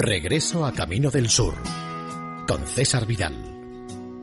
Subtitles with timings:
[0.00, 1.52] Regreso a Camino del Sur
[2.48, 3.34] con César Vidal.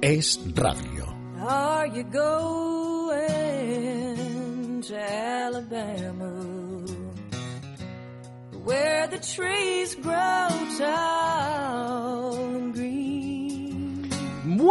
[0.01, 1.05] Es Radio.
[1.39, 3.21] Are you going
[4.81, 6.33] to Alabama?
[8.65, 10.49] Where the trees grow
[10.79, 12.36] tall.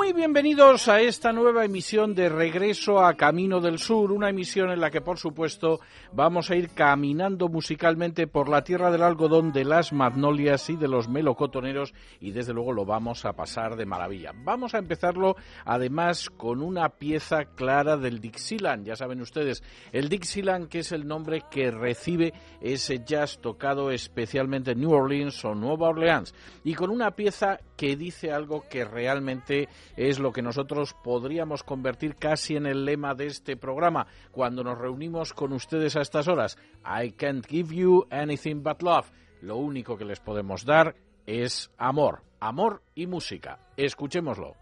[0.07, 4.81] Muy bienvenidos a esta nueva emisión de Regreso a Camino del Sur, una emisión en
[4.81, 5.81] la que por supuesto
[6.13, 10.87] vamos a ir caminando musicalmente por la tierra del algodón, de las magnolias y de
[10.87, 14.31] los melocotoneros y desde luego lo vamos a pasar de maravilla.
[14.33, 20.69] Vamos a empezarlo además con una pieza clara del Dixieland, ya saben ustedes, el Dixieland
[20.69, 25.89] que es el nombre que recibe ese jazz tocado especialmente en New Orleans o Nueva
[25.89, 31.63] Orleans y con una pieza que dice algo que realmente es lo que nosotros podríamos
[31.63, 36.29] convertir casi en el lema de este programa cuando nos reunimos con ustedes a estas
[36.29, 36.59] horas.
[36.85, 39.11] I can't give you anything but love.
[39.41, 43.59] Lo único que les podemos dar es amor, amor y música.
[43.77, 44.55] Escuchémoslo.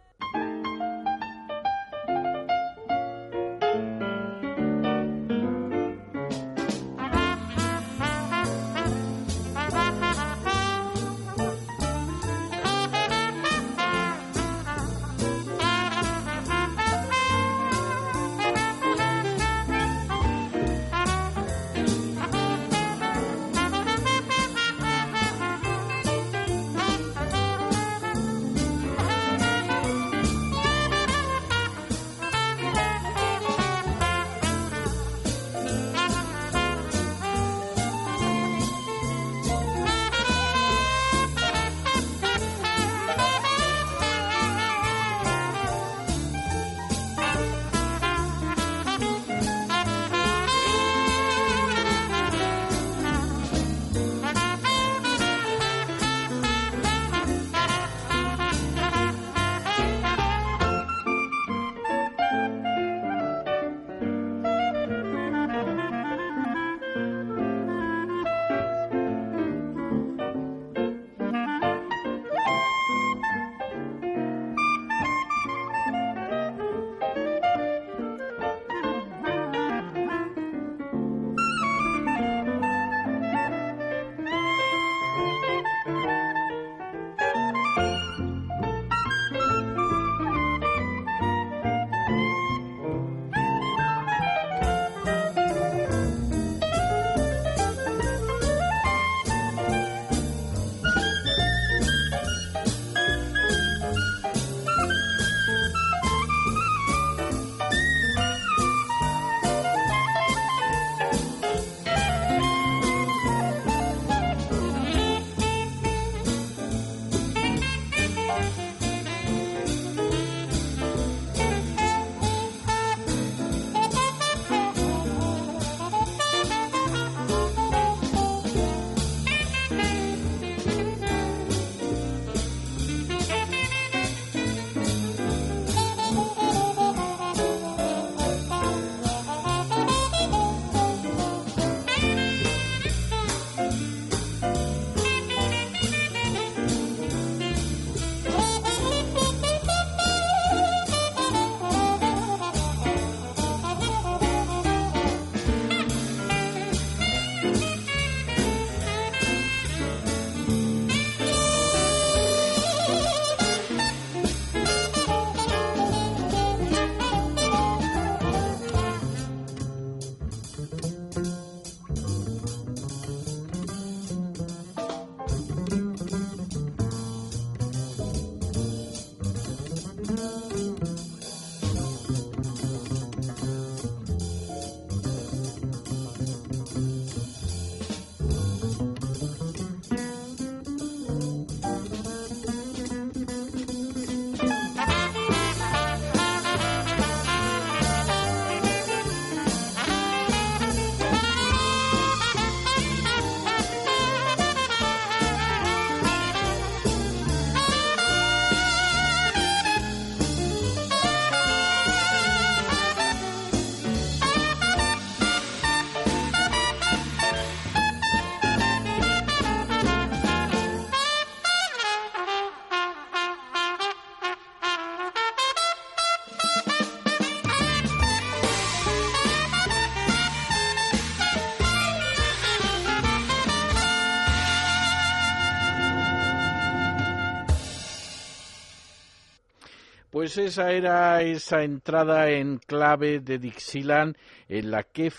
[240.36, 244.16] Esa era esa entrada en clave de Dixieland
[244.48, 245.10] en la que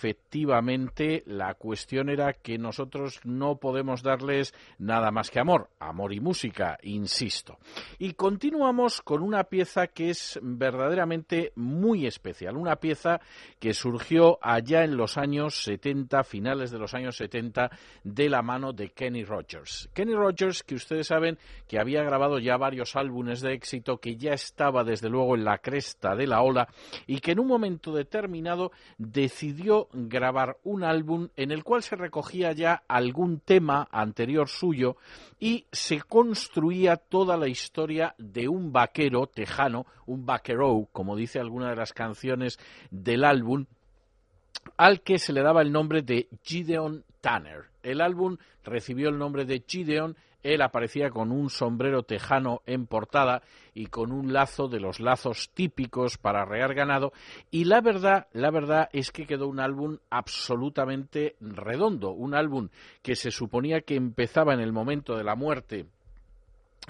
[1.26, 6.78] la cuestión era que nosotros no podemos darles nada más que amor, amor y música,
[6.84, 7.58] insisto.
[8.00, 13.22] Y continuamos con una pieza que es verdaderamente muy especial, una pieza
[13.60, 17.72] que surgió allá en los años 70, finales de los años 70,
[18.04, 19.90] de la mano de Kenny Rogers.
[19.94, 21.38] Kenny Rogers, que ustedes saben
[21.68, 25.60] que había grabado ya varios álbumes de éxito, que ya estaba desde luego en la
[25.60, 26.68] cresta de la ola
[27.08, 30.25] y que en un momento determinado decidió grabar
[30.64, 34.98] un álbum en el cual se recogía ya algún tema anterior suyo
[35.40, 41.70] y se construía toda la historia de un vaquero tejano, un vaquero, como dice alguna
[41.70, 42.60] de las canciones
[42.92, 43.66] del álbum,
[44.78, 47.66] al que se le daba el nombre de Gideon Tanner.
[47.84, 50.16] El álbum recibió el nombre de Gideon
[50.46, 53.42] él aparecía con un sombrero tejano en portada
[53.74, 57.14] y con un lazo de los lazos típicos para arrear ganado.
[57.50, 62.70] Y la verdad, la verdad es que quedó un álbum absolutamente redondo, un álbum
[63.02, 65.88] que se suponía que empezaba en el momento de la muerte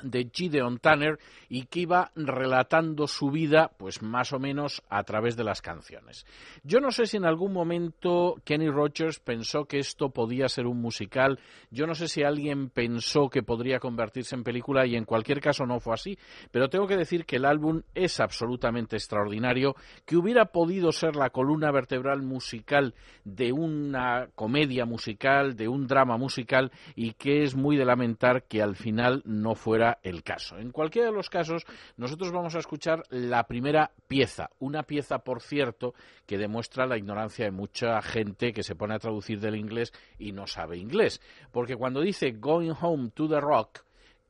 [0.03, 1.19] de Gideon Tanner
[1.49, 6.25] y que iba relatando su vida, pues más o menos a través de las canciones.
[6.63, 10.81] Yo no sé si en algún momento Kenny Rogers pensó que esto podía ser un
[10.81, 11.39] musical,
[11.71, 15.65] yo no sé si alguien pensó que podría convertirse en película y en cualquier caso
[15.65, 16.17] no fue así,
[16.51, 19.75] pero tengo que decir que el álbum es absolutamente extraordinario,
[20.05, 22.93] que hubiera podido ser la columna vertebral musical
[23.23, 28.61] de una comedia musical, de un drama musical y que es muy de lamentar que
[28.61, 30.57] al final no fuera el caso.
[30.57, 31.65] En cualquiera de los casos,
[31.97, 35.93] nosotros vamos a escuchar la primera pieza, una pieza, por cierto,
[36.25, 40.31] que demuestra la ignorancia de mucha gente que se pone a traducir del inglés y
[40.31, 41.21] no sabe inglés.
[41.51, 43.85] Porque cuando dice Going Home to the Rock,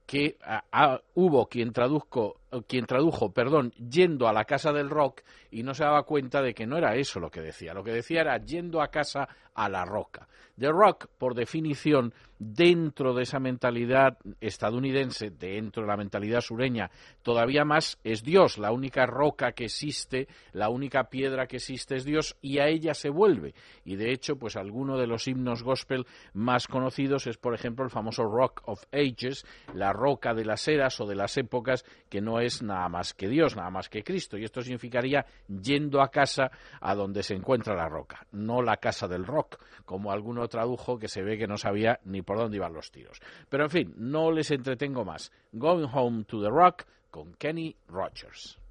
[0.05, 5.21] que ah, ah, hubo quien traduzco quien tradujo, perdón, yendo a la casa del rock
[5.51, 7.73] y no se daba cuenta de que no era eso lo que decía.
[7.73, 10.27] Lo que decía era yendo a casa a la roca.
[10.57, 16.91] The Rock, por definición, dentro de esa mentalidad estadounidense, dentro de la mentalidad sureña,
[17.23, 18.57] todavía más es Dios.
[18.57, 22.93] La única roca que existe, la única piedra que existe es Dios y a ella
[22.93, 23.53] se vuelve.
[23.83, 27.91] Y de hecho, pues alguno de los himnos gospel más conocidos es, por ejemplo, el
[27.91, 32.39] famoso Rock of Ages, la roca de las eras o de las épocas, que no
[32.39, 34.37] es nada más que Dios, nada más que Cristo.
[34.37, 39.07] Y esto significaría yendo a casa a donde se encuentra la roca, no la casa
[39.07, 42.73] del rock, como alguno tradujo que se ve que no sabía ni por dónde iban
[42.73, 43.19] los tiros.
[43.49, 45.31] Pero en fin, no les entretengo más.
[45.51, 48.64] Going Home to the Rock con Kenny Rogers.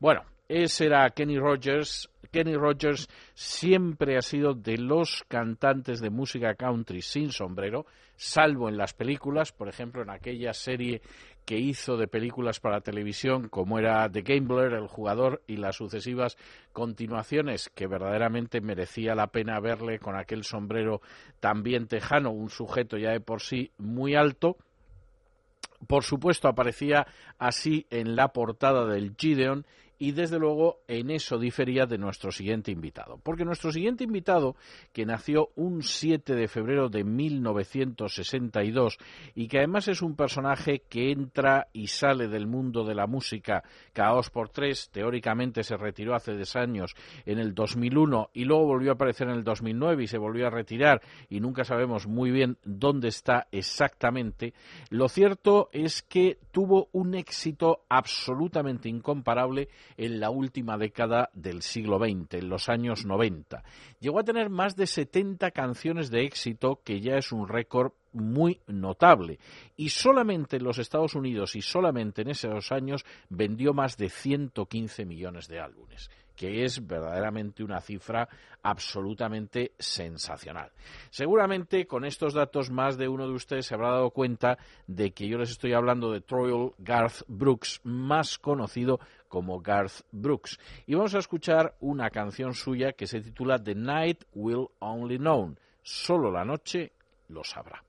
[0.00, 6.54] Bueno, ese era Kenny Rogers Kenny Rogers siempre ha sido de los cantantes de música
[6.54, 11.02] country sin sombrero, salvo en las películas, por ejemplo, en aquella serie
[11.44, 16.36] que hizo de películas para televisión, como era The Gambler, El Jugador, y las sucesivas
[16.72, 21.00] continuaciones, que verdaderamente merecía la pena verle con aquel sombrero
[21.40, 24.56] también tejano, un sujeto ya de por sí muy alto.
[25.88, 27.06] Por supuesto, aparecía
[27.38, 29.64] así en la portada del Gideon
[30.00, 33.20] y desde luego en eso difería de nuestro siguiente invitado.
[33.22, 34.56] Porque nuestro siguiente invitado,
[34.94, 38.96] que nació un 7 de febrero de 1962
[39.34, 43.62] y que además es un personaje que entra y sale del mundo de la música
[43.92, 46.94] cada dos por tres, teóricamente se retiró hace 10 años
[47.26, 50.50] en el 2001 y luego volvió a aparecer en el 2009 y se volvió a
[50.50, 54.54] retirar y nunca sabemos muy bien dónde está exactamente,
[54.88, 59.68] lo cierto es que tuvo un éxito absolutamente incomparable
[60.00, 63.62] en la última década del siglo XX, en los años 90.
[64.00, 68.62] Llegó a tener más de 70 canciones de éxito, que ya es un récord muy
[68.66, 69.38] notable.
[69.76, 75.04] Y solamente en los Estados Unidos y solamente en esos años vendió más de 115
[75.04, 76.08] millones de álbumes
[76.40, 78.26] que es verdaderamente una cifra
[78.62, 80.72] absolutamente sensacional.
[81.10, 85.28] Seguramente con estos datos más de uno de ustedes se habrá dado cuenta de que
[85.28, 90.58] yo les estoy hablando de Troy Garth Brooks, más conocido como Garth Brooks.
[90.86, 95.54] Y vamos a escuchar una canción suya que se titula The Night Will Only Know.
[95.82, 96.92] Solo la noche
[97.28, 97.82] lo sabrá.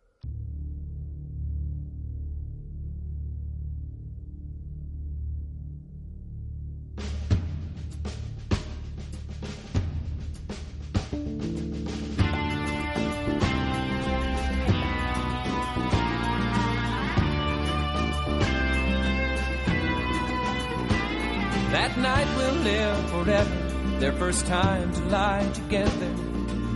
[24.32, 26.10] First time to lie together.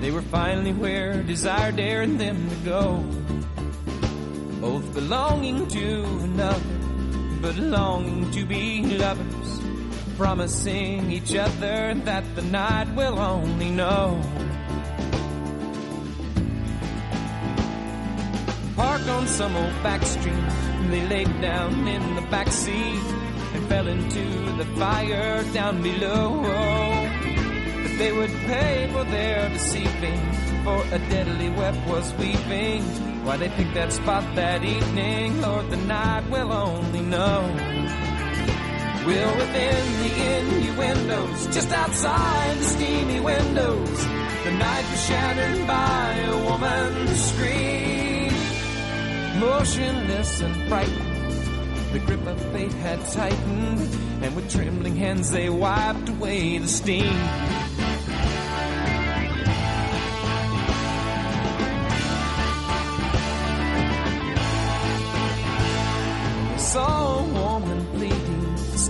[0.02, 2.98] They were finally where desire dared them to go.
[4.60, 6.76] Both belonging to another,
[7.42, 9.62] but longing to be lovers.
[10.18, 14.20] Promising each other that the night will only know.
[18.76, 20.50] Parked on some old back street,
[20.92, 23.06] they laid down in the back seat
[23.54, 24.26] and fell into
[24.58, 27.14] the fire down below.
[27.98, 30.20] They would pay for their deceiving,
[30.66, 32.84] for a deadly web was weeping.
[33.24, 37.42] Why they picked that spot that evening, Lord, the night will only know.
[39.06, 44.06] Will within the innuendos, just outside the steamy windows,
[44.44, 48.34] the night was shattered by a woman's scream.
[49.40, 51.16] Motionless and frightened
[51.94, 53.80] the grip of fate had tightened,
[54.22, 57.64] and with trembling hands they wiped away the steam.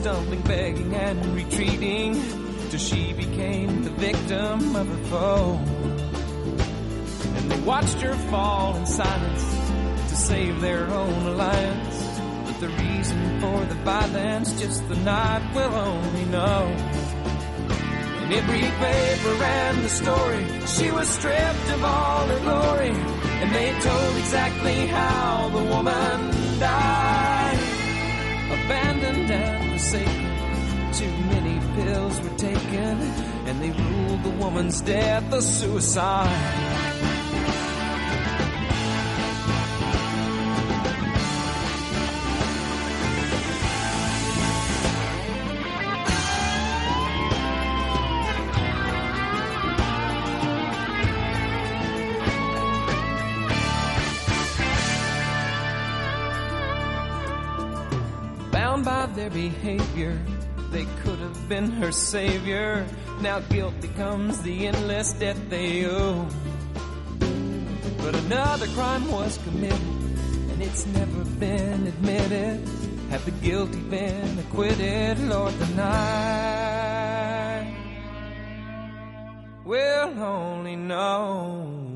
[0.05, 2.13] Stumbling, begging, and retreating,
[2.69, 5.59] till she became the victim of her foe.
[7.35, 9.43] And they watched her fall in silence
[10.09, 15.73] to save their own alliance But the reason for the violence, just the night will
[15.73, 16.63] only know.
[18.25, 22.93] In every paper ran the story, she was stripped of all her glory,
[23.41, 27.59] and they told exactly how the woman died.
[28.51, 33.01] Abandoned and forsaken, too many pills were taken,
[33.45, 37.14] and they ruled the woman's death a suicide.
[59.65, 60.15] Behavior.
[60.69, 62.85] They could have been her savior.
[63.21, 66.27] Now guilt becomes the endless debt they owe.
[67.97, 69.79] But another crime was committed,
[70.51, 72.61] and it's never been admitted.
[73.09, 76.85] Have the guilty been acquitted, Lord, the night
[79.65, 81.94] will only know.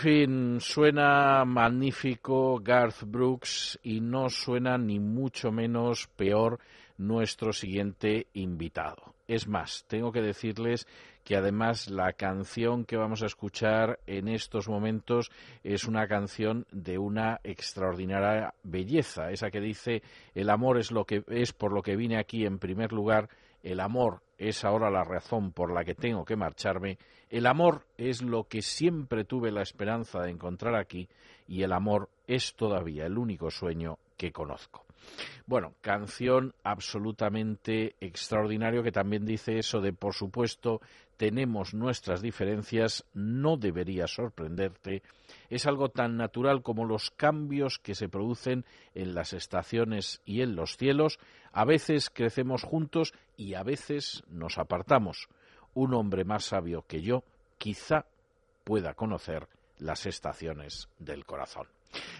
[0.00, 6.58] Fin, suena magnífico Garth Brooks y no suena ni mucho menos peor
[6.96, 9.14] nuestro siguiente invitado.
[9.28, 10.86] Es más, tengo que decirles
[11.22, 15.30] que además la canción que vamos a escuchar en estos momentos
[15.62, 20.02] es una canción de una extraordinaria belleza, esa que dice
[20.34, 23.28] el amor es lo que es por lo que vine aquí en primer lugar,
[23.62, 26.98] el amor es ahora la razón por la que tengo que marcharme,
[27.28, 31.08] el amor es lo que siempre tuve la esperanza de encontrar aquí
[31.46, 34.84] y el amor es todavía el único sueño que conozco.
[35.46, 40.80] Bueno, canción absolutamente extraordinario que también dice eso de, por supuesto,
[41.20, 45.02] tenemos nuestras diferencias no debería sorprenderte.
[45.50, 50.56] Es algo tan natural como los cambios que se producen en las estaciones y en
[50.56, 51.18] los cielos.
[51.52, 55.28] A veces crecemos juntos y a veces nos apartamos.
[55.74, 57.22] Un hombre más sabio que yo
[57.58, 58.06] quizá
[58.64, 59.46] pueda conocer
[59.76, 61.66] las estaciones del corazón.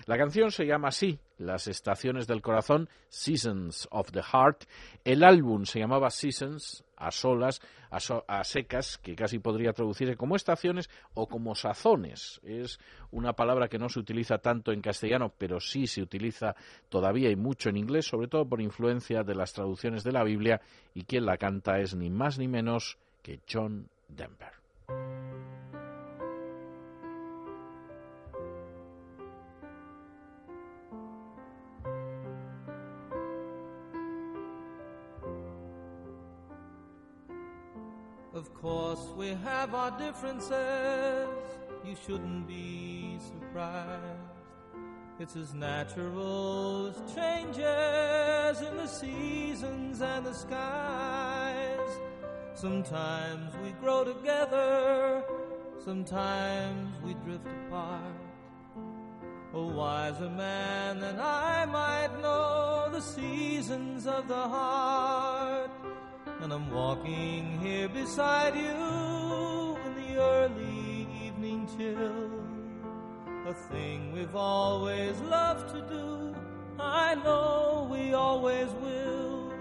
[0.06, 4.64] La canción se llama así, Las Estaciones del Corazón, Seasons of the Heart.
[5.04, 7.60] El álbum se llamaba Seasons, a solas,
[7.90, 12.40] a, secas, que casi podría traducirse como estaciones o como sazones.
[12.44, 12.78] Es
[13.10, 16.54] una palabra que no se utiliza tanto en castellano, pero sí se utiliza
[16.88, 20.60] todavía y mucho en inglés, sobre todo por influencia de las traducciones de la Biblia,
[20.94, 24.59] y quien la canta es ni más ni menos que John Denver.
[38.96, 41.28] Course, we have our differences.
[41.84, 44.18] You shouldn't be surprised.
[45.20, 51.90] It's as natural as changes in the seasons and the skies.
[52.54, 55.22] Sometimes we grow together,
[55.84, 58.16] sometimes we drift apart.
[59.54, 65.79] A wiser man than I might know the seasons of the heart
[66.42, 72.30] and I'm walking here beside you in the early evening chill.
[73.46, 76.34] A thing we've always loved to do,
[76.78, 79.52] I know we always will.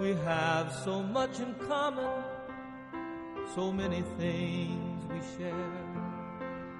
[0.00, 2.24] We have so much in common,
[3.54, 5.52] so many things we share,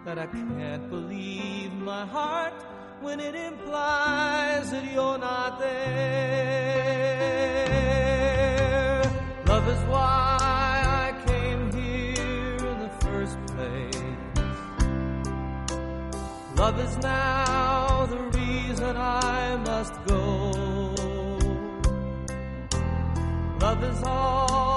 [0.06, 2.54] that I can't believe my heart
[3.02, 7.34] when it implies that you're not there.
[9.64, 10.36] Love is why
[11.06, 13.96] I came here in the first place.
[16.54, 20.50] Love is now the reason I must go.
[23.58, 24.73] Love is all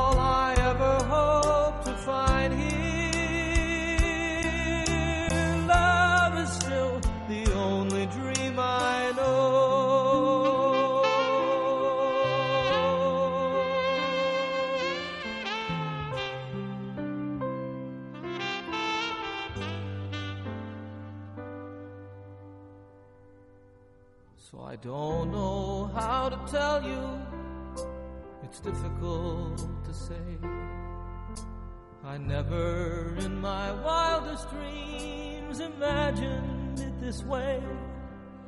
[24.87, 27.03] don't know how to tell you.
[28.43, 30.27] It's difficult to say.
[32.05, 37.61] I never in my wildest dreams imagined it this way.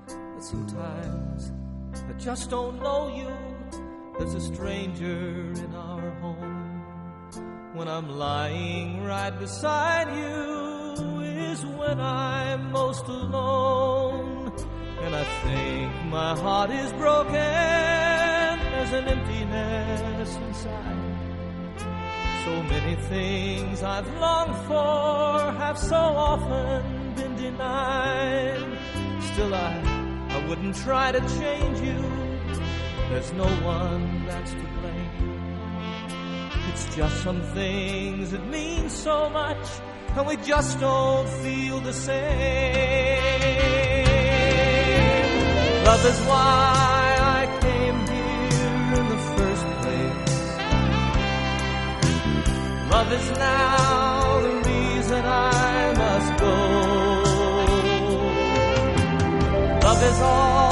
[0.08, 1.52] But sometimes
[2.10, 3.34] I just don't know you.
[4.18, 6.84] There's a stranger in our home.
[7.74, 14.39] When I'm lying right beside you is when I'm most alone.
[15.04, 17.34] And I think my heart is broken.
[17.34, 21.00] There's an emptiness inside.
[22.46, 28.78] So many things I've longed for have so often been denied.
[29.34, 32.02] Still, I, I wouldn't try to change you.
[33.10, 35.50] There's no one that's to blame.
[36.70, 39.68] It's just some things that mean so much,
[40.16, 43.89] and we just don't feel the same.
[45.90, 50.36] Love is why I came here in the first place.
[52.92, 56.56] Love is now the reason I must go.
[59.88, 60.69] Love is all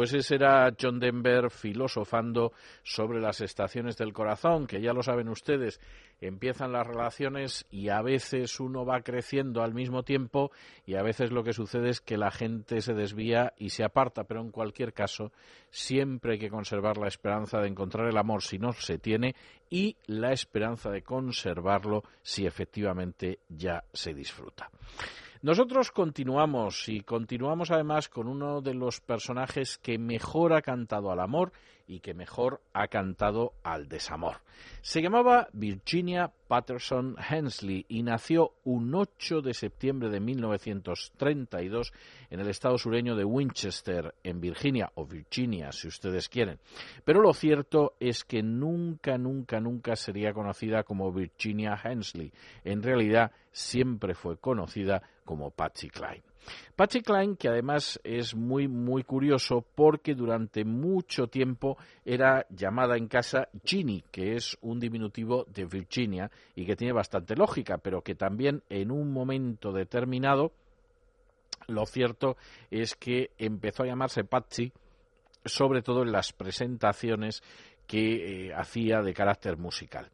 [0.00, 5.28] Pues ese era John Denver filosofando sobre las estaciones del corazón, que ya lo saben
[5.28, 5.78] ustedes,
[6.22, 10.52] empiezan las relaciones y a veces uno va creciendo al mismo tiempo
[10.86, 14.24] y a veces lo que sucede es que la gente se desvía y se aparta,
[14.24, 15.32] pero en cualquier caso
[15.68, 19.34] siempre hay que conservar la esperanza de encontrar el amor si no se tiene
[19.68, 24.70] y la esperanza de conservarlo si efectivamente ya se disfruta.
[25.42, 31.18] Nosotros continuamos y continuamos además con uno de los personajes que mejor ha cantado al
[31.18, 31.52] amor
[31.90, 34.36] y que mejor ha cantado al desamor.
[34.80, 41.92] Se llamaba Virginia Patterson Hensley y nació un 8 de septiembre de 1932
[42.30, 46.60] en el estado sureño de Winchester, en Virginia, o Virginia, si ustedes quieren.
[47.04, 52.32] Pero lo cierto es que nunca, nunca, nunca sería conocida como Virginia Hensley.
[52.62, 56.29] En realidad, siempre fue conocida como Patsy Cline.
[56.76, 63.08] Patsy Cline, que además es muy, muy curioso porque durante mucho tiempo era llamada en
[63.08, 68.14] casa Ginny, que es un diminutivo de Virginia y que tiene bastante lógica, pero que
[68.14, 70.52] también en un momento determinado,
[71.68, 72.36] lo cierto
[72.70, 74.72] es que empezó a llamarse Patsy,
[75.44, 77.42] sobre todo en las presentaciones
[77.86, 80.10] que eh, hacía de carácter musical.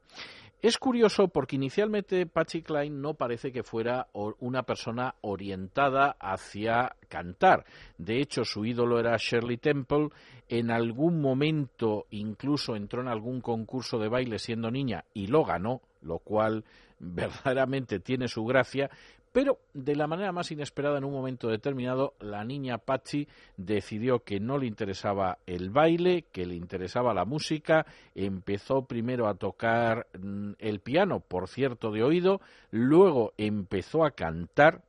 [0.62, 7.66] Es curioso porque inicialmente Patsy Cline no parece que fuera una persona orientada hacia cantar.
[7.99, 10.09] De hecho, su ídolo era Shirley Temple.
[10.49, 15.83] En algún momento incluso entró en algún concurso de baile siendo niña y lo ganó,
[16.01, 16.64] lo cual
[16.99, 18.90] verdaderamente tiene su gracia,
[19.37, 24.40] pero de la manera más inesperada, en un momento determinado, la niña Patsy decidió que
[24.40, 30.53] no le interesaba el baile, que le interesaba la música, empezó primero a tocar mm,
[30.59, 34.81] el piano, por cierto, de oído, luego empezó a cantar,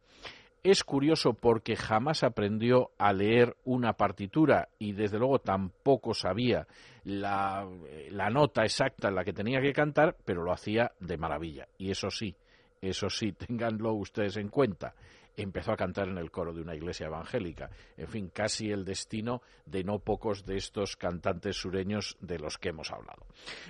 [0.64, 6.68] es curioso porque jamás aprendió a leer una partitura y desde luego tampoco sabía
[7.04, 7.68] la,
[8.12, 11.68] la, nota exacta en la que tenía que cantar, pero lo hacía de maravilla.
[11.78, 12.34] Y eso sí,
[12.82, 14.94] eso sí, ténganlo ustedes en cuenta.
[15.40, 17.70] Empezó a cantar en el coro de una iglesia evangélica.
[17.96, 22.70] En fin, casi el destino de no pocos de estos cantantes sureños de los que
[22.70, 23.28] hemos hablado.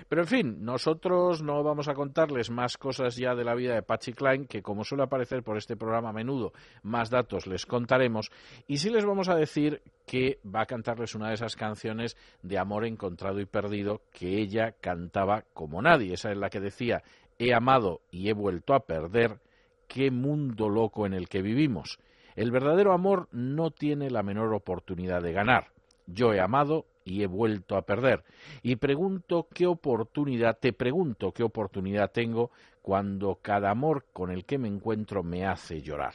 [0.08, 3.82] Pero en fin, nosotros no vamos a contarles más cosas ya de la vida de
[3.82, 8.30] Patsy Klein, que como suele aparecer por este programa a menudo, más datos les contaremos.
[8.66, 12.56] Y sí les vamos a decir que va a cantarles una de esas canciones de
[12.56, 16.14] amor encontrado y perdido que ella cantaba como nadie.
[16.14, 17.02] Esa es la que decía
[17.38, 19.40] he amado y he vuelto a perder,
[19.86, 21.98] qué mundo loco en el que vivimos.
[22.36, 25.72] El verdadero amor no tiene la menor oportunidad de ganar.
[26.06, 28.24] Yo he amado y he vuelto a perder.
[28.62, 32.50] Y pregunto qué oportunidad, te pregunto qué oportunidad tengo
[32.82, 36.14] cuando cada amor con el que me encuentro me hace llorar.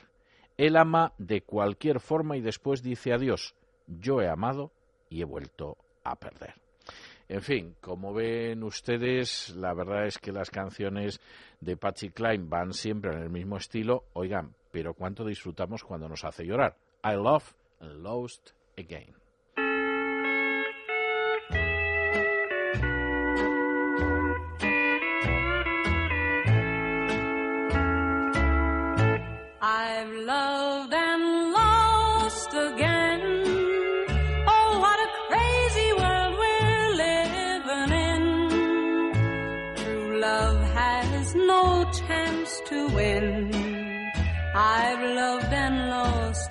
[0.58, 3.56] Él ama de cualquier forma y después dice adiós.
[3.88, 4.72] Yo he amado
[5.10, 6.63] y he vuelto a perder.
[7.34, 11.20] En fin, como ven ustedes, la verdad es que las canciones
[11.62, 14.04] de Patsy Cline van siempre en el mismo estilo.
[14.14, 16.78] Oigan, pero cuánto disfrutamos cuando nos hace llorar.
[17.04, 19.23] I love and lost again.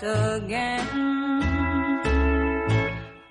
[0.03, 0.87] Again.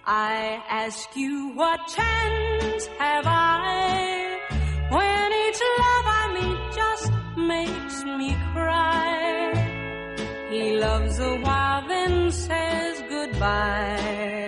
[0.05, 4.39] I ask you, what chance have I
[4.89, 9.51] when each love I meet just makes me cry?
[10.49, 14.40] He loves a while, then says goodbye.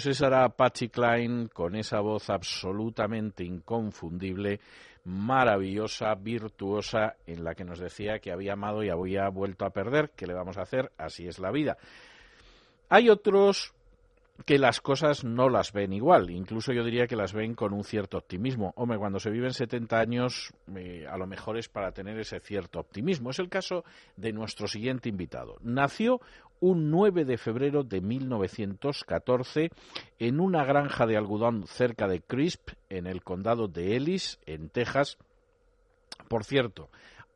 [0.00, 4.58] Pues esa era Patsy Cline con esa voz absolutamente inconfundible,
[5.04, 10.12] maravillosa, virtuosa, en la que nos decía que había amado y había vuelto a perder.
[10.16, 10.90] ¿Qué le vamos a hacer?
[10.96, 11.76] Así es la vida.
[12.88, 13.74] Hay otros
[14.46, 17.84] que las cosas no las ven igual, incluso yo diría que las ven con un
[17.84, 18.72] cierto optimismo.
[18.76, 22.80] Hombre, cuando se viven 70 años, eh, a lo mejor es para tener ese cierto
[22.80, 23.30] optimismo.
[23.30, 23.84] Es el caso
[24.16, 25.58] de nuestro siguiente invitado.
[25.60, 26.22] Nació
[26.60, 29.70] un 9 de febrero de 1914
[30.18, 35.18] en una granja de algodón cerca de Crisp, en el condado de Ellis, en Texas.
[36.28, 36.90] Por cierto,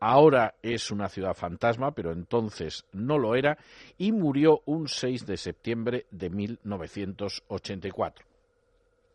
[0.06, 3.56] Ahora es una ciudad fantasma, pero entonces no lo era,
[3.96, 8.26] y murió un 6 de septiembre de 1984.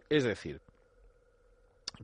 [0.10, 0.62] Es decir,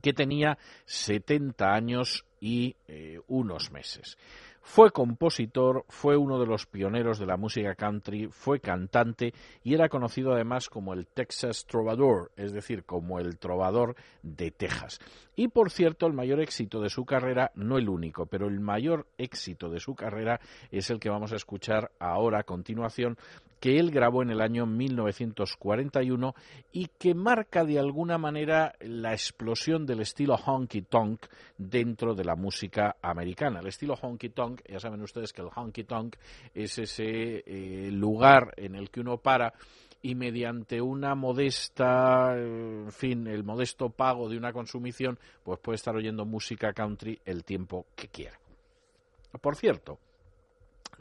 [0.00, 4.18] que tenía 70 años y eh, unos meses.
[4.68, 9.88] Fue compositor, fue uno de los pioneros de la música country, fue cantante y era
[9.88, 14.98] conocido además como el Texas Trovador, es decir, como el trovador de Texas.
[15.36, 19.06] Y por cierto, el mayor éxito de su carrera, no el único, pero el mayor
[19.18, 20.40] éxito de su carrera
[20.72, 23.16] es el que vamos a escuchar ahora a continuación,
[23.66, 26.36] que él grabó en el año 1941
[26.70, 31.26] y que marca de alguna manera la explosión del estilo honky tonk
[31.58, 33.58] dentro de la música americana.
[33.58, 36.14] El estilo honky tonk, ya saben ustedes que el honky tonk
[36.54, 39.52] es ese eh, lugar en el que uno para
[40.00, 45.96] y mediante una modesta, en fin, el modesto pago de una consumición, pues puede estar
[45.96, 48.38] oyendo música country el tiempo que quiera.
[49.40, 49.98] Por cierto,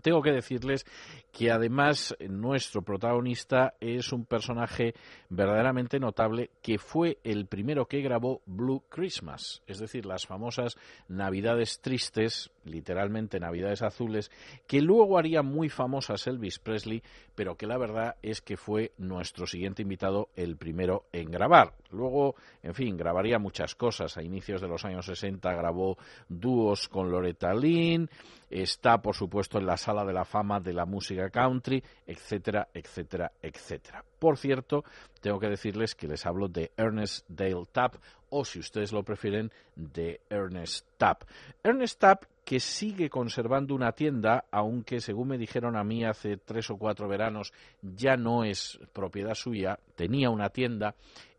[0.01, 0.85] tengo que decirles
[1.31, 4.93] que además nuestro protagonista es un personaje
[5.29, 11.79] verdaderamente notable que fue el primero que grabó Blue Christmas, es decir, las famosas Navidades
[11.81, 14.31] tristes, literalmente Navidades azules,
[14.67, 19.47] que luego haría muy famosas Elvis Presley, pero que la verdad es que fue nuestro
[19.47, 21.73] siguiente invitado el primero en grabar.
[21.95, 24.17] Luego, en fin, grabaría muchas cosas.
[24.17, 28.09] A inicios de los años 60 grabó dúos con Loretta Lynn,
[28.49, 33.31] está por supuesto en la sala de la fama de la música country, etcétera, etcétera,
[33.41, 34.03] etcétera.
[34.19, 34.83] Por cierto,
[35.21, 37.95] tengo que decirles que les hablo de Ernest Dale Tapp
[38.29, 41.23] o si ustedes lo prefieren de Ernest Tapp.
[41.63, 46.69] Ernest Tapp que sigue conservando una tienda, aunque según me dijeron a mí hace tres
[46.69, 50.95] o cuatro veranos ya no es propiedad suya, tenía una tienda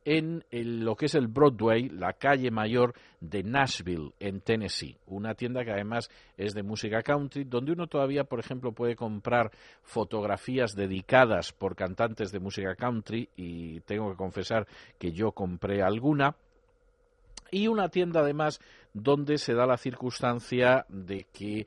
[0.06, 4.96] en lo que es el Broadway, la calle mayor de Nashville, en Tennessee.
[5.06, 9.50] Una tienda que además es de música country, donde uno todavía, por ejemplo, puede comprar
[9.82, 16.36] fotografías dedicadas por cantantes de música country, y tengo que confesar que yo compré alguna.
[17.50, 18.60] Y una tienda además
[18.94, 21.66] donde se da la circunstancia de que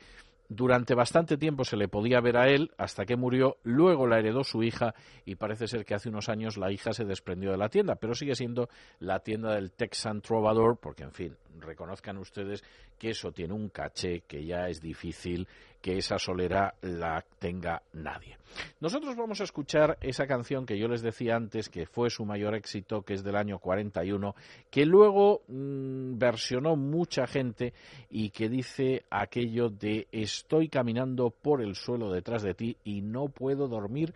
[0.50, 4.44] durante bastante tiempo se le podía ver a él hasta que murió, luego la heredó
[4.44, 7.70] su hija y parece ser que hace unos años la hija se desprendió de la
[7.70, 8.68] tienda, pero sigue siendo
[9.00, 12.64] la tienda del Texan Trovador, porque en fin, reconozcan ustedes
[12.98, 15.48] que eso tiene un caché que ya es difícil
[15.82, 18.38] que esa solera la tenga nadie.
[18.80, 22.56] Nosotros vamos a escuchar esa canción que yo les decía antes que fue su mayor
[22.56, 24.36] éxito, que es del año 41,
[24.70, 27.74] que luego mmm, versionó mucha gente
[28.10, 33.28] y que dice aquello de estoy caminando por el suelo detrás de ti y no
[33.28, 34.14] puedo dormir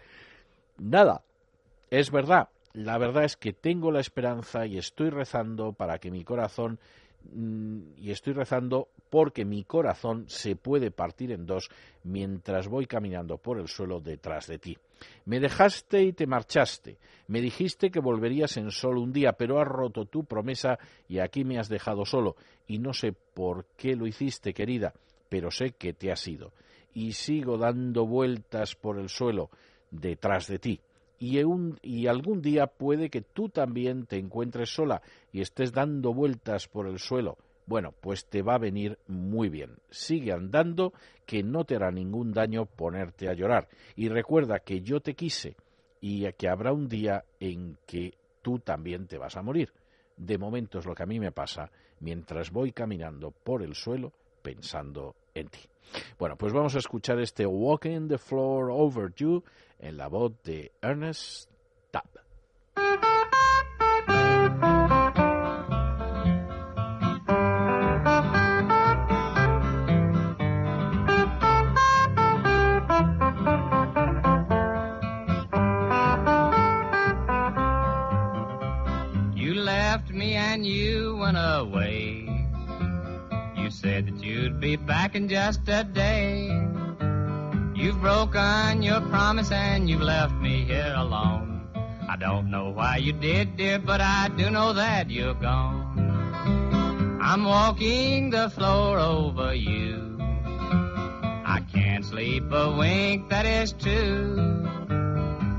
[0.78, 1.22] nada.
[1.90, 6.24] Es verdad, la verdad es que tengo la esperanza y estoy rezando para que mi
[6.24, 6.80] corazón
[7.36, 11.70] y estoy rezando porque mi corazón se puede partir en dos
[12.04, 14.78] mientras voy caminando por el suelo detrás de ti.
[15.26, 16.98] Me dejaste y te marchaste.
[17.28, 21.44] Me dijiste que volverías en solo un día, pero has roto tu promesa y aquí
[21.44, 22.36] me has dejado solo.
[22.68, 24.94] Y no sé por qué lo hiciste, querida,
[25.30, 26.52] pero sé que te has ido.
[26.94, 29.50] Y sigo dando vueltas por el suelo
[29.92, 30.80] detrás de ti
[31.24, 36.86] y, algún día puede que tú también te encuentres sola y estés dando vueltas por
[36.86, 37.38] el suelo.
[37.66, 39.78] Bueno, pues te va a venir muy bien.
[39.90, 40.92] Sigue andando,
[41.26, 43.70] que no te hará ningún daño ponerte a llorar.
[43.96, 45.56] Y recuerda que yo te quise
[46.02, 49.72] y que habrá un día en que tú también te vas a morir.
[50.18, 54.12] De momento es lo que a mí me pasa mientras voy caminando por el suelo
[54.42, 55.73] pensando en ti.
[56.18, 59.44] Bueno, pues vamos a escuchar este Walking the Floor Over You
[59.80, 61.50] en la voz de Ernest
[61.92, 62.20] Tubb.
[79.36, 82.13] You left me and you went away.
[83.84, 86.48] Said that you'd be back in just a day.
[87.76, 91.68] You've broken your promise and you've left me here alone.
[92.08, 97.20] I don't know why you did, dear, but I do know that you're gone.
[97.22, 100.18] I'm walking the floor over you.
[100.22, 104.66] I can't sleep a wink, that is true.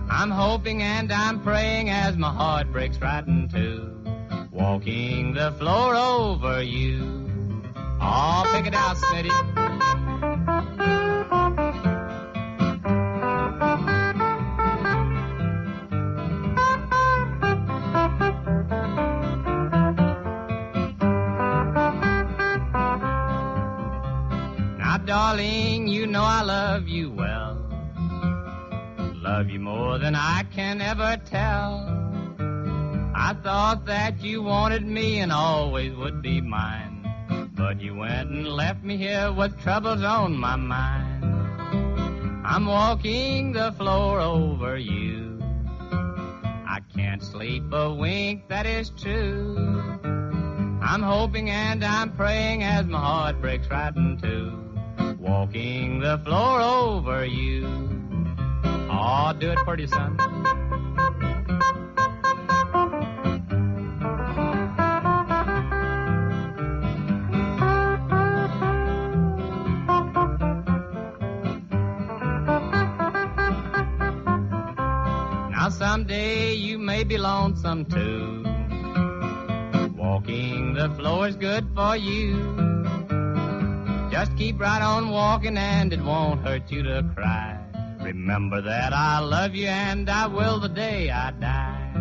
[0.09, 3.95] I'm hoping and I'm praying as my heart breaks right in two.
[4.51, 7.24] Walking the floor over you.
[8.07, 9.31] Oh, pick it out, Smitty.
[24.79, 27.59] Now, darling, you know I love you well.
[29.23, 31.91] Love you more than I can ever tell.
[33.17, 36.84] I thought that you wanted me and always would be mine.
[37.75, 41.25] But you went and left me here with troubles on my mind.
[42.47, 45.43] I'm walking the floor over you.
[45.43, 49.57] I can't sleep a wink, that is true.
[50.83, 55.17] I'm hoping and I'm praying as my heart breaks right in two.
[55.19, 57.67] Walking the floor over you.
[58.65, 60.64] Oh, do it pretty, son.
[75.95, 78.43] Someday you may be lonesome too.
[79.97, 82.31] Walking the floor is good for you.
[84.11, 87.57] Just keep right on walking and it won't hurt you to cry.
[88.01, 91.93] Remember that I love you and I will the day I die.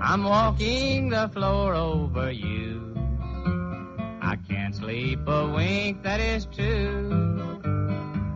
[0.00, 2.94] I'm walking the floor over you.
[4.22, 7.10] I can't sleep a wink, that is true.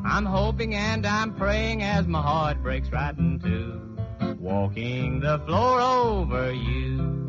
[0.05, 3.92] I'm hoping and I'm praying as my heart breaks right in two.
[4.43, 7.23] Walking the floor over you.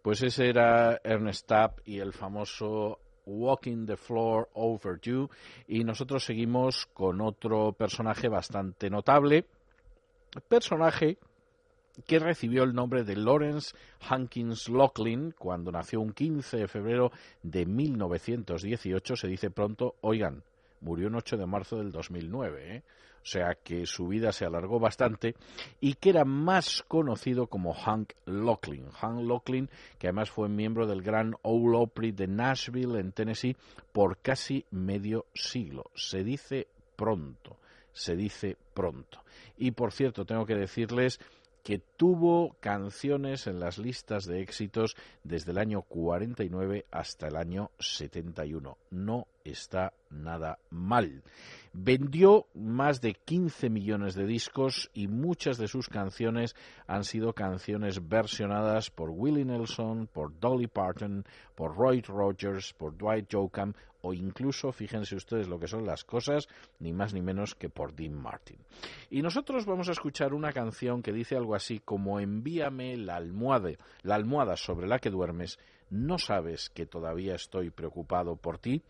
[0.00, 5.28] Pues ese era Ernest Tapp y el famoso Walking the Floor Over You.
[5.68, 9.44] Y nosotros seguimos con otro personaje bastante notable.
[10.48, 11.18] Personaje
[12.06, 13.76] que recibió el nombre de Lawrence
[14.08, 19.16] Hankins Locklin cuando nació un 15 de febrero de 1918.
[19.16, 20.44] Se dice pronto, oigan,
[20.80, 22.82] murió un 8 de marzo del 2009, ¿eh?
[23.26, 25.34] O sea que su vida se alargó bastante
[25.80, 28.88] y que era más conocido como Hank Locklin.
[28.92, 33.56] Hank Locklin, que además fue miembro del Gran Ole Opry de Nashville, en Tennessee,
[33.92, 35.90] por casi medio siglo.
[35.96, 37.56] Se dice pronto,
[37.92, 39.24] se dice pronto.
[39.56, 41.18] Y por cierto, tengo que decirles
[41.66, 47.72] que tuvo canciones en las listas de éxitos desde el año 49 hasta el año
[47.80, 48.78] 71.
[48.92, 51.24] No está nada mal.
[51.78, 58.08] Vendió más de 15 millones de discos y muchas de sus canciones han sido canciones
[58.08, 64.72] versionadas por Willie Nelson, por Dolly Parton, por Roy Rogers, por Dwight Yoakam o incluso,
[64.72, 68.56] fíjense ustedes lo que son las cosas, ni más ni menos que por Dean Martin.
[69.10, 73.72] Y nosotros vamos a escuchar una canción que dice algo así como envíame la almohada,
[74.02, 75.58] la almohada sobre la que duermes,
[75.90, 78.82] no sabes que todavía estoy preocupado por ti,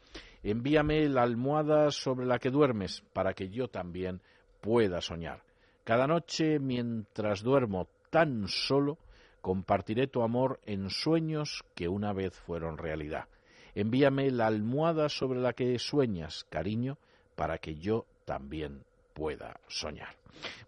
[0.43, 4.21] envíame la almohada sobre la que duermes para que yo también
[4.61, 5.43] pueda soñar.
[5.85, 8.99] Cada noche mientras duermo tan solo,
[9.41, 13.27] compartiré tu amor en sueños que una vez fueron realidad.
[13.75, 16.97] Envíame la almohada sobre la que sueñas, cariño,
[17.37, 18.83] para que yo también
[19.15, 20.17] pueda soñar.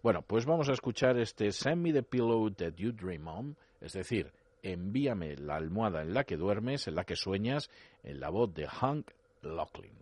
[0.01, 3.93] Bueno, pues vamos a escuchar este Send me the pillow that you dream on, es
[3.93, 4.31] decir,
[4.63, 7.69] envíame la almohada en la que duermes, en la que sueñas,
[8.03, 9.93] en la voz de Hank Locklin.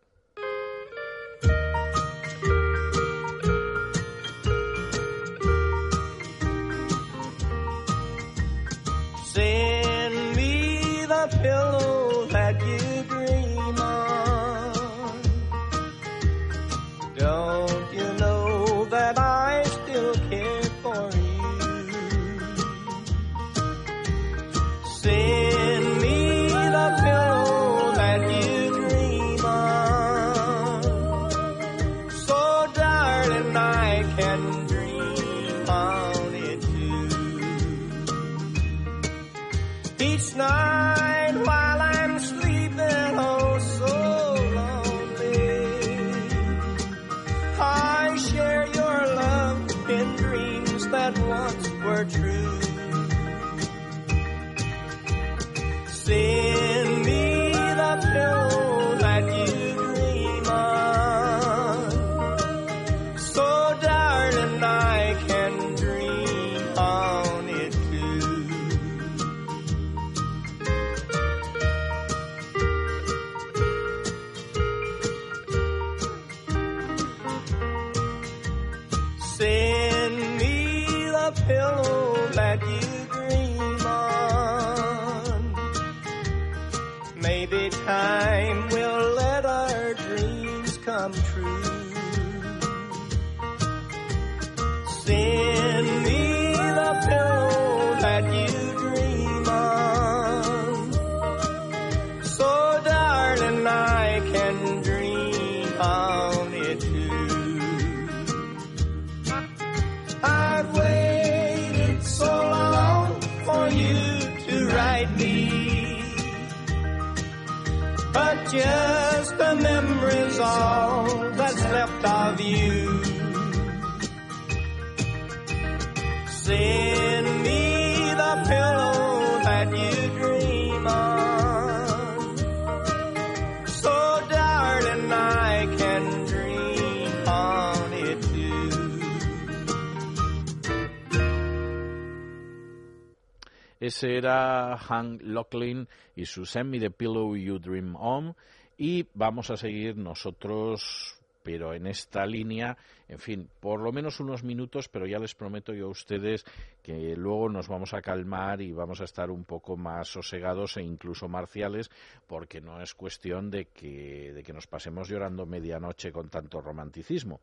[143.87, 148.35] Ese era Hank Locklin y su Send Me the Pillow You Dream On.
[148.77, 152.77] Y vamos a seguir nosotros, pero en esta línea,
[153.07, 156.43] en fin, por lo menos unos minutos, pero ya les prometo yo a ustedes
[156.83, 160.83] que luego nos vamos a calmar y vamos a estar un poco más sosegados e
[160.83, 161.89] incluso marciales,
[162.27, 167.39] porque no es cuestión de que, de que nos pasemos llorando medianoche con tanto romanticismo.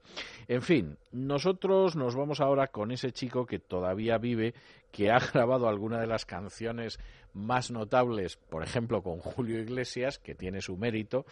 [0.47, 4.53] En fin, nosotros nos vamos ahora con ese chico que todavía vive,
[4.95, 7.01] que ha grabado alguna de las canciones
[7.33, 11.27] más notables, por ejemplo, con Julio Iglesias, que tiene su mérito,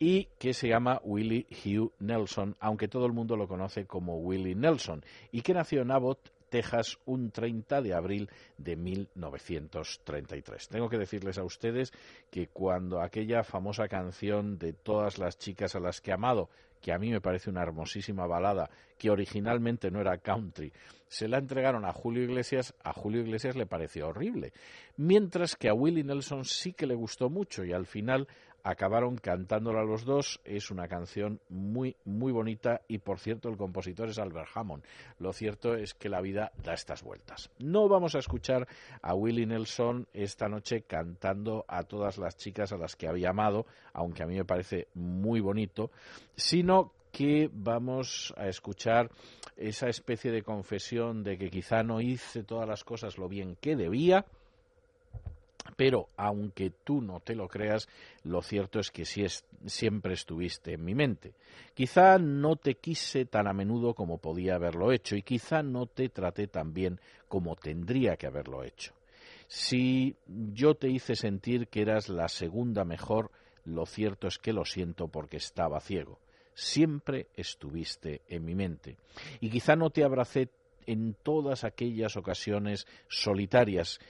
[0.00, 4.56] y que se llama Willie Hugh Nelson, aunque todo el mundo lo conoce como Willie
[4.56, 8.28] Nelson, y que nació en Abbott, Texas, un 30 de abril
[8.58, 10.68] de 1933.
[10.68, 11.92] Tengo que decirles a ustedes
[12.30, 16.50] que cuando aquella famosa canción de todas las chicas a las que he amado,
[16.86, 20.72] que a mí me parece una hermosísima balada, que originalmente no era country,
[21.08, 24.52] se la entregaron a Julio Iglesias, a Julio Iglesias le pareció horrible,
[24.96, 28.28] mientras que a Willie Nelson sí que le gustó mucho y al final
[28.66, 30.40] acabaron cantándola los dos.
[30.44, 34.82] Es una canción muy, muy bonita y, por cierto, el compositor es Albert Hammond.
[35.20, 37.48] Lo cierto es que la vida da estas vueltas.
[37.60, 38.66] No vamos a escuchar
[39.02, 43.66] a Willie Nelson esta noche cantando a todas las chicas a las que había amado,
[43.92, 45.92] aunque a mí me parece muy bonito,
[46.34, 49.10] sino que vamos a escuchar
[49.56, 53.76] esa especie de confesión de que quizá no hice todas las cosas lo bien que
[53.76, 54.26] debía,
[55.76, 57.88] pero aunque tú no te lo creas,
[58.22, 61.34] lo cierto es que sí es, siempre estuviste en mi mente.
[61.74, 66.08] Quizá no te quise tan a menudo como podía haberlo hecho y quizá no te
[66.08, 68.92] traté tan bien como tendría que haberlo hecho.
[69.48, 73.30] Si yo te hice sentir que eras la segunda mejor,
[73.64, 76.18] lo cierto es que lo siento porque estaba ciego.
[76.54, 78.96] Siempre estuviste en mi mente.
[79.40, 80.48] Y quizá no te abracé
[80.86, 84.00] en todas aquellas ocasiones solitarias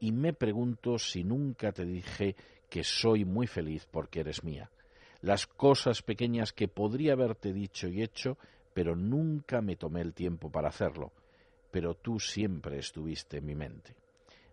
[0.00, 2.36] y me pregunto si nunca te dije
[2.68, 4.70] que soy muy feliz porque eres mía.
[5.22, 8.36] Las cosas pequeñas que podría haberte dicho y hecho,
[8.74, 11.12] pero nunca me tomé el tiempo para hacerlo.
[11.70, 13.94] Pero tú siempre estuviste en mi mente.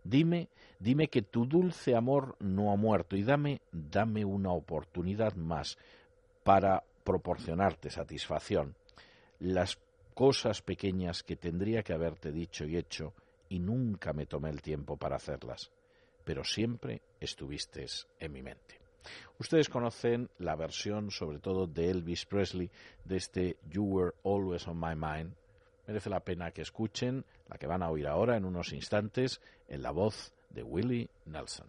[0.04, 5.78] Dime, dime que tu dulce amor no ha muerto y dame, dame una oportunidad más
[6.44, 8.76] para proporcionarte satisfacción.
[9.39, 9.78] Las
[10.14, 13.14] cosas pequeñas que tendría que haberte dicho y hecho,
[13.54, 15.72] y nunca me tomé el tiempo para hacerlas,
[16.24, 17.86] pero siempre estuviste
[18.20, 18.82] en mi mente.
[19.38, 22.72] Ustedes conocen la versión, sobre todo de Elvis Presley,
[23.06, 25.36] de este You Were Always on My Mind.
[25.86, 29.84] Merece la pena que escuchen la que van a oír ahora en unos instantes en
[29.84, 31.68] la voz de Willie Nelson.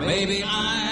[0.00, 0.91] Baby, I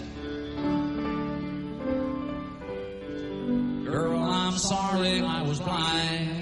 [4.71, 6.40] sorry I was blind.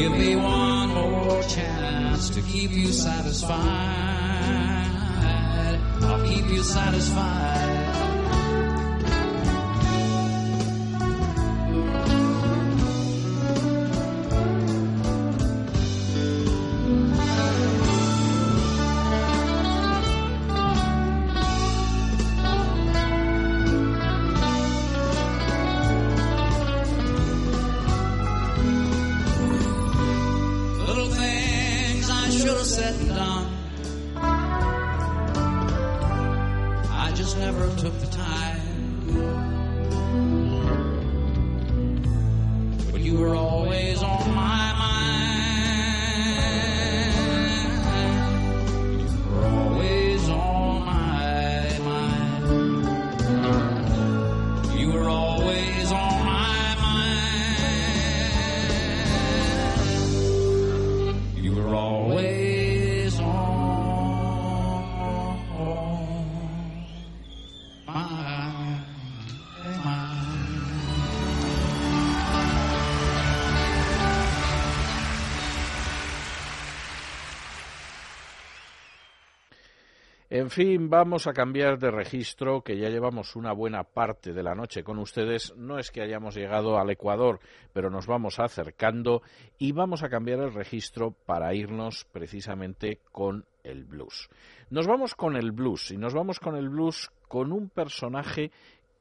[0.00, 3.50] Give me one more chance to keep you satisfied.
[6.00, 7.79] I'll keep you satisfied.
[80.50, 84.52] En fin, vamos a cambiar de registro, que ya llevamos una buena parte de la
[84.52, 85.54] noche con ustedes.
[85.56, 87.38] No es que hayamos llegado al Ecuador,
[87.72, 89.22] pero nos vamos acercando
[89.58, 94.28] y vamos a cambiar el registro para irnos precisamente con el blues.
[94.70, 98.50] Nos vamos con el blues y nos vamos con el blues con un personaje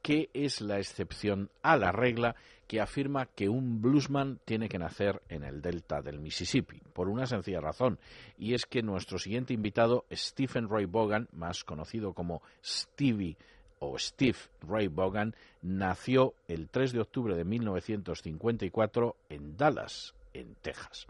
[0.04, 2.36] que es la excepción a la regla
[2.70, 7.26] que afirma que un bluesman tiene que nacer en el delta del Mississippi, por una
[7.26, 7.98] sencilla razón,
[8.38, 13.38] y es que nuestro siguiente invitado, Stephen Ray Vaughan, más conocido como Stevie
[13.80, 21.08] o Steve Ray Vaughan, nació el 3 de octubre de 1954 en Dallas, en Texas.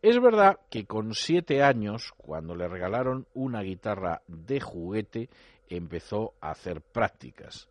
[0.00, 5.28] Es verdad que con siete años, cuando le regalaron una guitarra de juguete,
[5.68, 7.68] empezó a hacer prácticas.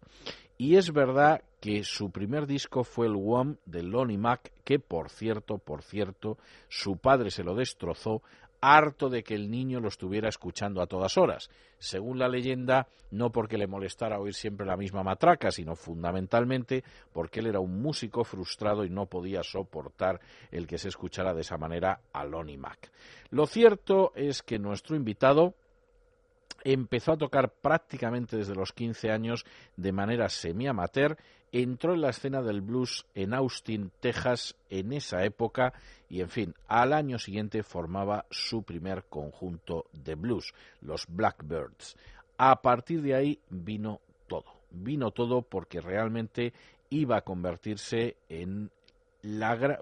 [0.57, 5.09] Y es verdad que su primer disco fue el One de Lonnie Mac, que por
[5.09, 6.37] cierto, por cierto,
[6.67, 8.21] su padre se lo destrozó
[8.65, 11.49] harto de que el niño lo estuviera escuchando a todas horas.
[11.79, 16.81] Según la leyenda, no porque le molestara oír siempre la misma matraca, sino fundamentalmente
[17.11, 21.41] porque él era un músico frustrado y no podía soportar el que se escuchara de
[21.41, 22.89] esa manera a Lonnie Mac.
[23.31, 25.55] Lo cierto es que nuestro invitado
[26.63, 29.45] empezó a tocar prácticamente desde los 15 años
[29.75, 31.17] de manera semi-amateur,
[31.51, 35.73] entró en la escena del blues en Austin, Texas, en esa época,
[36.09, 41.95] y en fin, al año siguiente formaba su primer conjunto de blues, los Blackbirds.
[42.37, 46.53] A partir de ahí vino todo, vino todo porque realmente
[46.89, 48.71] iba a convertirse en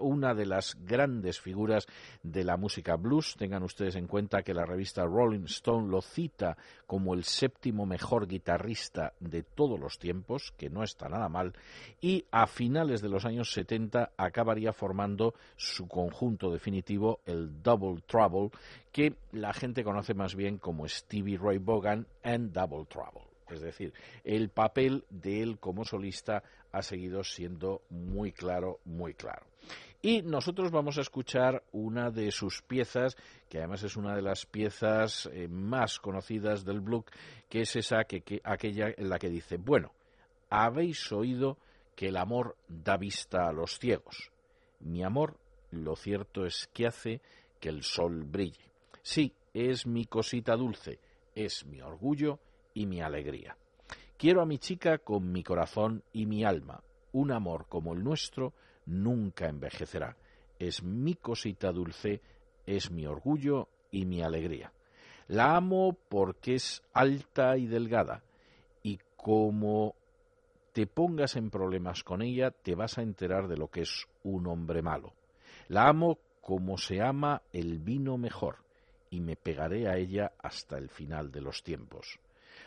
[0.00, 1.86] una de las grandes figuras
[2.22, 3.34] de la música blues.
[3.36, 8.26] Tengan ustedes en cuenta que la revista Rolling Stone lo cita como el séptimo mejor
[8.26, 11.52] guitarrista de todos los tiempos, que no está nada mal,
[12.00, 18.50] y a finales de los años 70 acabaría formando su conjunto definitivo, el Double Trouble,
[18.92, 23.31] que la gente conoce más bien como Stevie Ray Vaughan and Double Trouble.
[23.50, 23.92] Es decir,
[24.24, 29.46] el papel de él como solista ha seguido siendo muy claro, muy claro.
[30.04, 33.16] Y nosotros vamos a escuchar una de sus piezas,
[33.48, 37.04] que además es una de las piezas eh, más conocidas del blues,
[37.48, 39.92] que es esa que, que, aquella en la que dice, bueno,
[40.50, 41.56] habéis oído
[41.94, 44.32] que el amor da vista a los ciegos.
[44.80, 45.36] Mi amor,
[45.70, 47.20] lo cierto es que hace
[47.60, 48.72] que el sol brille.
[49.02, 50.98] Sí, es mi cosita dulce,
[51.34, 52.40] es mi orgullo
[52.74, 53.56] y mi alegría.
[54.16, 56.82] Quiero a mi chica con mi corazón y mi alma.
[57.12, 58.52] Un amor como el nuestro
[58.86, 60.16] nunca envejecerá.
[60.58, 62.20] Es mi cosita dulce,
[62.66, 64.72] es mi orgullo y mi alegría.
[65.28, 68.22] La amo porque es alta y delgada
[68.82, 69.94] y como
[70.72, 74.46] te pongas en problemas con ella, te vas a enterar de lo que es un
[74.46, 75.12] hombre malo.
[75.68, 78.56] La amo como se ama el vino mejor,
[79.10, 82.18] y me pegaré a ella hasta el final de los tiempos.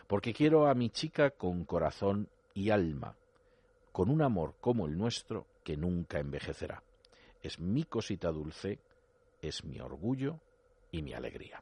[0.08, 3.16] Porque quiero a mi chica con corazón y alma,
[3.92, 6.84] con un amor como el nuestro que nunca envejecerá.
[7.42, 8.80] Es mi cosita dulce,
[9.42, 10.40] es mi orgullo
[10.92, 11.62] y mi alegría.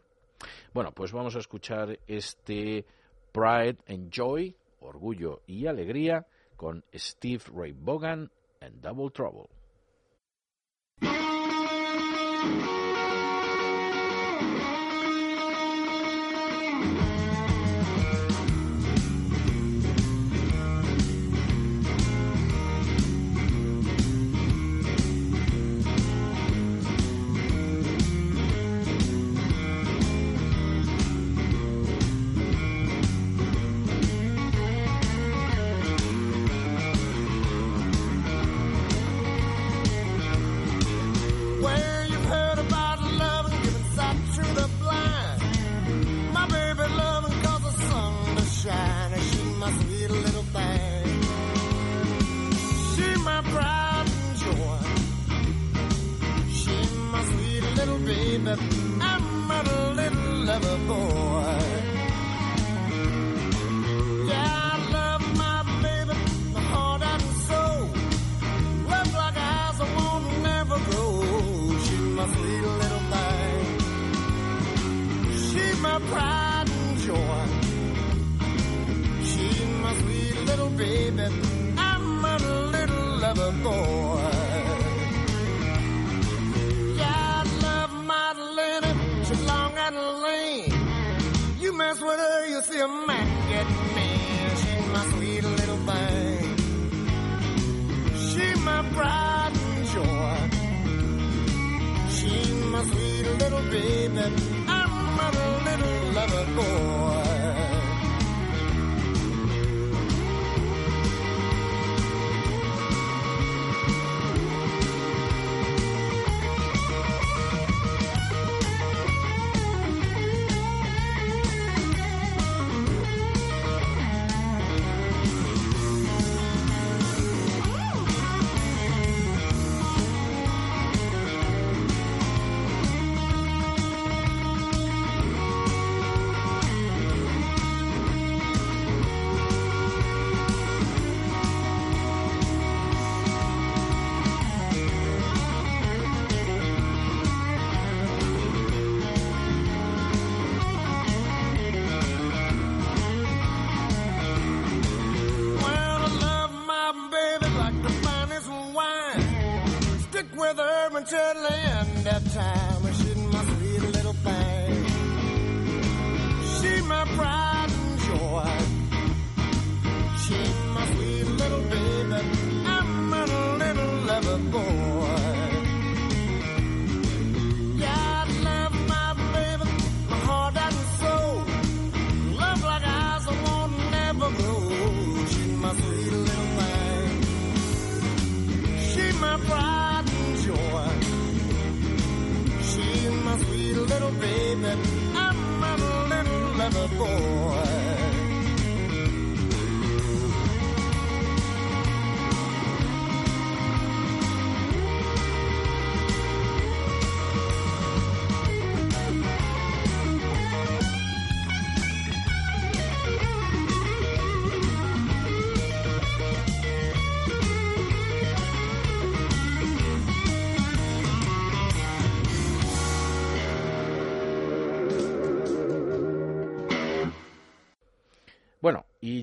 [0.73, 2.85] Bueno, pues vamos a escuchar este
[3.31, 6.25] Pride and Joy, orgullo y alegría,
[6.55, 8.29] con Steve Ray Vaughan
[8.61, 9.49] and Double Trouble.
[58.56, 58.68] Baby.
[59.01, 61.22] I'm a little lover boy.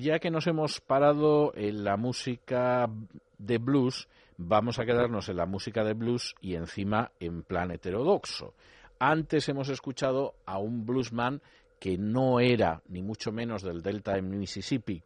[0.01, 2.89] Ya que nos hemos parado en la música
[3.37, 8.55] de blues, vamos a quedarnos en la música de blues y encima en plan heterodoxo.
[8.97, 11.41] Antes hemos escuchado a un bluesman
[11.79, 15.03] que no era ni mucho menos del Delta en Mississippi,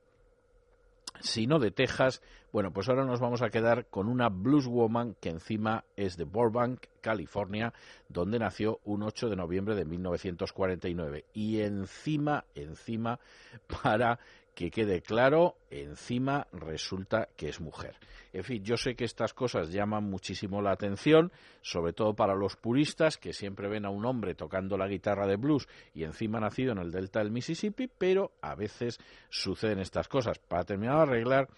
[1.20, 2.22] sino de Texas.
[2.54, 6.86] Bueno, pues ahora nos vamos a quedar con una blueswoman que encima es de Burbank,
[7.02, 7.74] California,
[8.08, 11.26] donde nació un 8 de noviembre de 1949.
[11.34, 13.20] Y encima, encima,
[13.84, 14.20] para
[14.56, 17.98] que quede claro, encima resulta que es mujer.
[18.32, 21.32] En fin, yo sé que estas cosas llaman muchísimo la atención,
[21.62, 25.36] sobre todo para los puristas que siempre ven a un hombre tocando la guitarra de
[25.36, 28.98] blues y encima nacido en el delta del Mississippi, pero a veces
[29.30, 30.40] suceden estas cosas.
[30.40, 31.50] Para terminar de arreglar,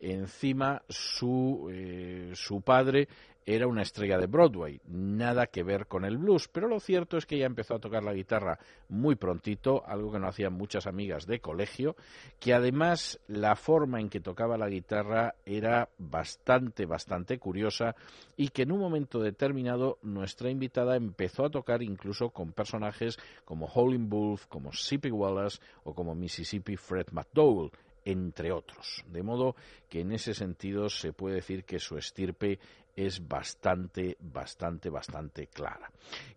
[0.00, 3.08] encima su, eh, su padre
[3.46, 7.26] era una estrella de Broadway, nada que ver con el blues, pero lo cierto es
[7.26, 11.26] que ella empezó a tocar la guitarra muy prontito, algo que no hacían muchas amigas
[11.26, 11.96] de colegio,
[12.38, 17.96] que además la forma en que tocaba la guitarra era bastante, bastante curiosa
[18.36, 23.66] y que en un momento determinado nuestra invitada empezó a tocar incluso con personajes como
[23.66, 27.70] Howlin' Wolf, como Sippy Wallace o como Mississippi Fred McDowell
[28.04, 29.04] entre otros.
[29.08, 29.54] De modo
[29.88, 32.58] que en ese sentido se puede decir que su estirpe
[32.96, 35.90] es bastante, bastante, bastante clara.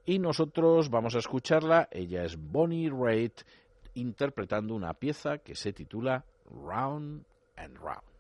[0.05, 1.87] Y nosotros vamos a escucharla.
[1.91, 3.41] Ella es Bonnie Raitt
[3.95, 7.25] interpretando una pieza que se titula Round
[7.55, 8.12] and Round.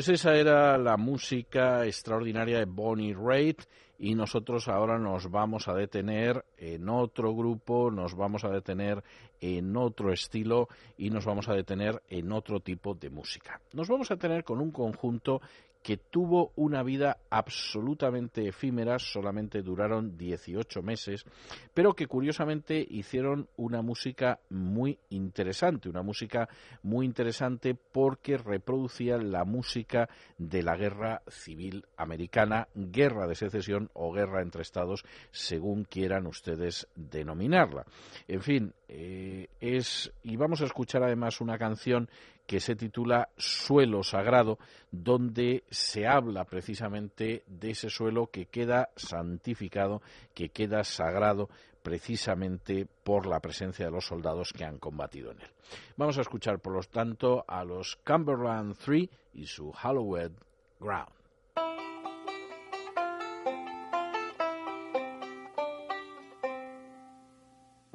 [0.00, 3.60] Pues esa era la música extraordinaria de Bonnie Raitt
[3.98, 9.04] y nosotros ahora nos vamos a detener en otro grupo, nos vamos a detener
[9.42, 13.60] en otro estilo y nos vamos a detener en otro tipo de música.
[13.74, 15.42] Nos vamos a detener con un conjunto
[15.82, 21.24] que tuvo una vida absolutamente efímera, solamente duraron 18 meses,
[21.72, 26.48] pero que curiosamente hicieron una música muy interesante, una música
[26.82, 34.12] muy interesante porque reproducían la música de la guerra civil americana, guerra de secesión o
[34.12, 37.86] guerra entre estados, según quieran ustedes denominarla.
[38.28, 42.08] En fin, eh, es y vamos a escuchar además una canción
[42.50, 44.58] que se titula Suelo Sagrado,
[44.90, 50.02] donde se habla precisamente de ese suelo que queda santificado,
[50.34, 51.48] que queda sagrado
[51.80, 55.50] precisamente por la presencia de los soldados que han combatido en él.
[55.96, 60.32] Vamos a escuchar, por lo tanto, a los Cumberland Three y su Hallowed
[60.80, 61.20] Ground.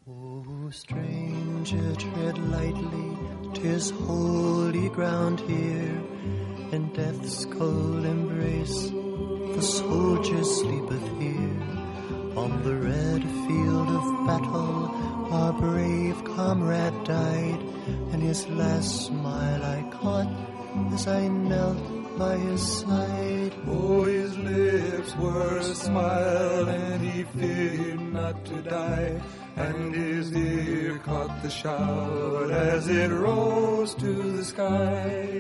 [0.06, 3.25] O stranger, tread lightly,
[3.56, 5.98] 'tis holy ground here,
[6.74, 8.90] in death's cold embrace,
[9.56, 11.62] the soldier sleepeth here.
[12.36, 14.92] On the red field of battle,
[15.32, 17.62] our brave comrade died,
[18.12, 20.32] and his last smile I caught
[20.94, 23.54] as I knelt by his side.
[23.68, 29.22] Oh, his lips were a smile, and he feared not to die.
[29.56, 35.40] And his ear caught the shout as it rose to the sky.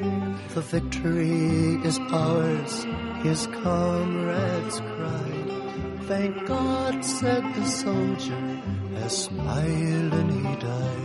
[0.54, 2.86] The victory is ours,
[3.24, 6.02] his comrades cried.
[6.04, 8.62] Thank God, said the soldier,
[8.96, 11.05] as smiling he died.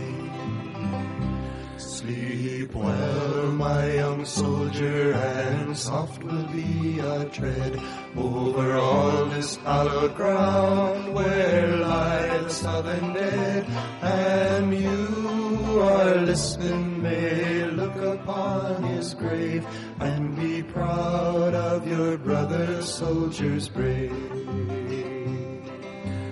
[2.01, 7.79] Sleep well, my young soldier, and soft will be our tread
[8.17, 13.67] over all this hallowed ground where lie the southern dead.
[14.01, 19.63] And you are listening, may look upon his grave
[19.99, 24.11] and be proud of your brother soldiers brave.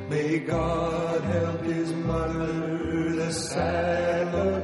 [0.09, 4.09] May God help his mother, the sad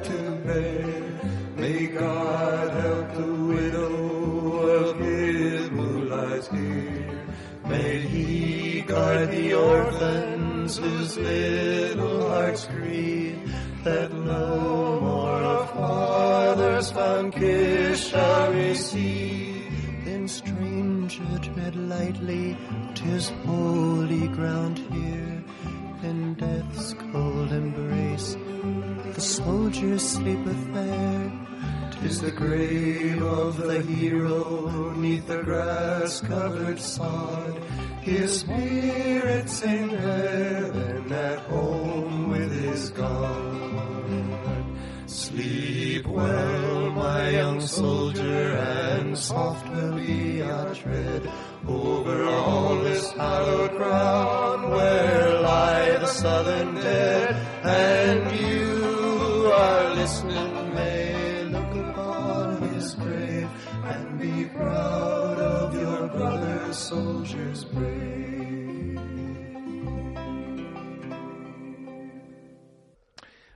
[0.05, 1.19] to bear.
[1.55, 7.19] May God help the widow of his lies here.
[7.67, 17.33] May he guard the orphans whose little hearts grieve that no more a father's fond
[17.33, 20.05] kiss shall receive.
[20.05, 22.57] Then stranger tread lightly,
[22.93, 25.43] 'tis holy ground here.
[26.03, 28.37] In death's cold embrace,
[29.15, 31.31] the soldier sleepeth there.
[32.01, 37.57] Tis the grave of the hero neath the grass covered sod.
[38.01, 44.65] His spirit's in heaven at home with his God.
[45.05, 51.31] Sleep well, my young soldier, and soft will be our tread
[51.65, 57.35] over all this hallowed ground where lie the southern dead.
[57.63, 58.74] And you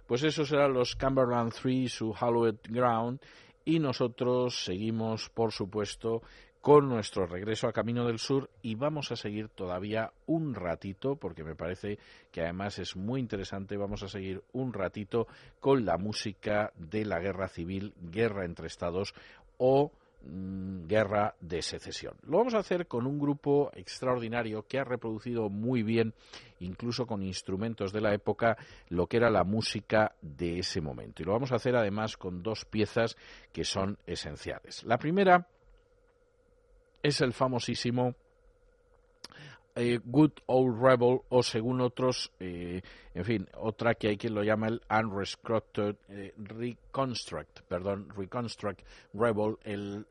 [0.10, 3.20] Pues esos eran los Cumberland Three, su Hallowed Ground,
[3.64, 6.24] y nosotros seguimos, por supuesto,
[6.70, 11.44] con nuestro regreso a Camino del Sur y vamos a seguir todavía un ratito, porque
[11.44, 11.98] me parece
[12.32, 15.26] que además es muy interesante, vamos a seguir un ratito
[15.60, 19.16] con la música de la guerra civil, guerra entre estados
[19.58, 19.92] o
[20.24, 22.14] mm, guerra de secesión.
[22.28, 26.14] Lo vamos a hacer con un grupo extraordinario que ha reproducido muy bien,
[26.60, 28.58] incluso con instrumentos de la época,
[28.90, 31.24] lo que era la música de ese momento.
[31.24, 33.18] Y lo vamos a hacer además con dos piezas
[33.52, 34.84] que son esenciales.
[34.84, 35.48] La primera
[37.04, 38.16] es el famosísimo
[39.76, 42.82] eh, Good Old Rebel o según otros, eh,
[43.14, 48.82] en fin, otra que hay quien lo llama el Unrestructured eh, Reconstruct, perdón, Reconstruct
[49.14, 50.06] Rebel, el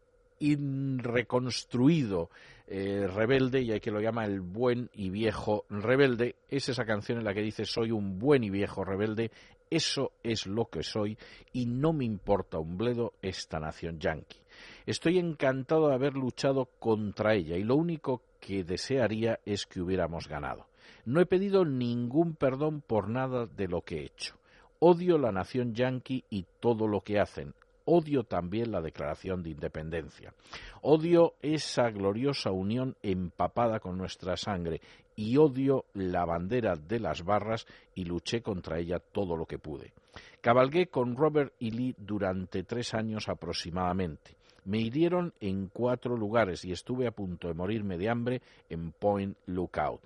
[1.03, 2.31] reconstruido
[2.69, 6.37] rebelde y hay quien lo llama el buen y viejo rebelde.
[6.49, 9.33] Es esa canción en la que dice soy un buen y viejo rebelde,
[9.69, 11.19] eso es lo que soy
[11.53, 14.39] y no me importa un bledo esta nación yanqui.
[14.87, 20.29] Estoy encantado de haber luchado contra ella y lo único que desearía es que hubiéramos
[20.29, 20.67] ganado.
[21.05, 24.37] No he pedido ningún perdón por nada de lo que he hecho.
[24.81, 27.55] Odio la nación yanqui y todo lo que hacen.
[27.85, 30.35] Odio también la declaración de independencia.
[30.83, 34.83] Odio esa gloriosa unión empapada con nuestra sangre
[35.17, 39.93] y odio la bandera de las barras y luché contra ella todo lo que pude.
[40.41, 44.37] Cabalgué con Robert y Lee durante tres años aproximadamente.
[44.69, 49.35] Me hirieron en cuatro lugares y estuve a punto de morirme de hambre en Point
[49.47, 50.03] Lookout.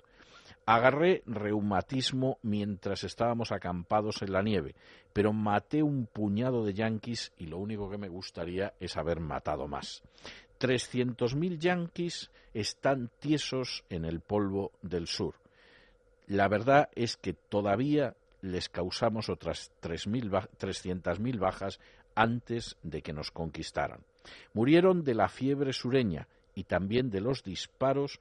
[0.67, 4.77] Agarré reumatismo mientras estábamos acampados en la nieve,
[5.13, 9.67] pero maté un puñado de yanquis y lo único que me gustaría es haber matado
[9.67, 10.05] más.
[10.61, 15.35] 300.000 yanquis están tiesos en el polvo del sur.
[16.29, 21.81] La verdad es que todavía les causamos otras 300.000 bajas
[22.15, 24.05] antes de que nos conquistaran.
[24.55, 28.21] Murieron de la fiebre sureña y también de los disparos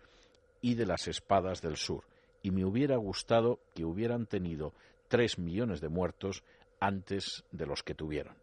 [0.62, 2.04] y de las espadas del sur
[2.44, 4.74] y me hubiera gustado que hubieran tenido
[5.08, 6.44] tres millones de muertos
[6.80, 8.36] antes de los que tuvieron.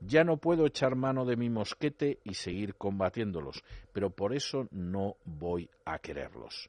[0.00, 5.16] Ya no puedo echar mano de mi mosquete y seguir combatiéndolos, pero por eso no
[5.24, 6.68] voy a quererlos.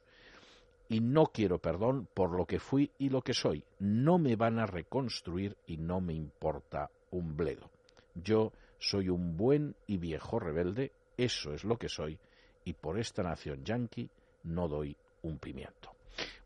[0.88, 3.64] Y no quiero perdón por lo que fui y lo que soy.
[3.78, 7.70] No me van a reconstruir y no me importa un bledo.
[8.14, 8.52] Yo
[8.84, 12.18] soy un buen y viejo rebelde, eso es lo que soy,
[12.64, 14.10] y por esta nación yanqui
[14.44, 15.90] no doy un pimiento.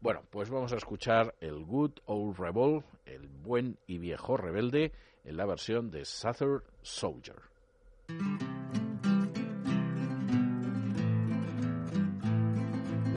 [0.00, 4.92] Bueno, pues vamos a escuchar el Good Old Rebel, el buen y viejo rebelde,
[5.24, 7.36] en la versión de Southern Soldier.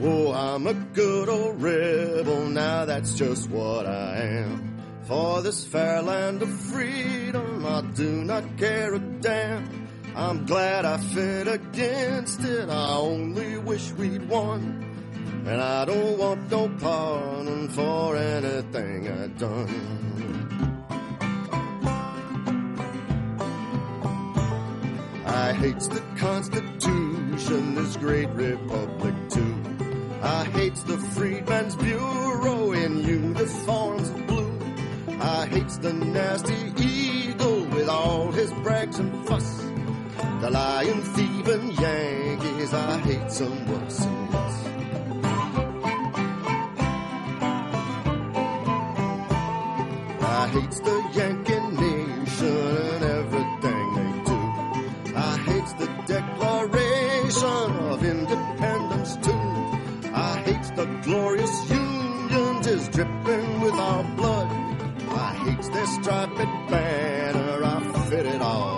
[0.04, 4.71] Oh, I'm a good old rebel, now that's just what I am.
[5.12, 9.86] For this fair land of freedom, I do not care a damn.
[10.16, 14.62] I'm glad I fit against it, I only wish we'd won.
[15.44, 19.74] And I don't want no pardon for anything I've done.
[25.26, 29.56] I hates the Constitution, this great republic too.
[30.22, 33.22] I hates the Freedmen's Bureau in blue.
[35.24, 39.62] I hates the nasty eagle with all his brags and fuss.
[40.40, 44.56] The lying thieving Yankees, I hate some worse than this.
[50.22, 52.56] I hates the Yankee nation
[52.94, 54.38] and everything they do.
[55.16, 60.10] I hates the Declaration of Independence too.
[60.12, 64.41] I hates the glorious Union is dripping with our blood.
[65.82, 66.36] Their striped
[66.70, 67.64] banner.
[67.64, 68.71] I fit it all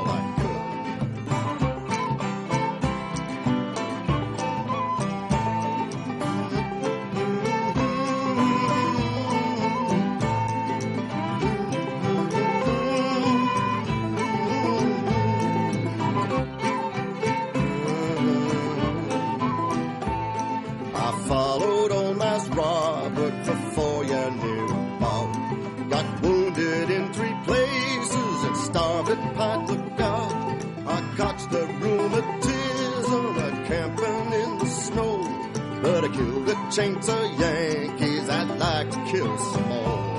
[36.75, 40.18] chains of Yankees, I'd like to kill some more.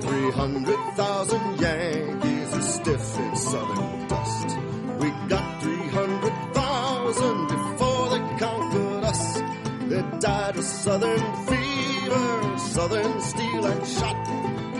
[0.00, 4.56] Three hundred thousand Yankees are stiff in southern dust.
[5.00, 9.42] We got three hundred thousand before they conquered us.
[9.90, 14.16] They died of southern fever, southern steel and shot.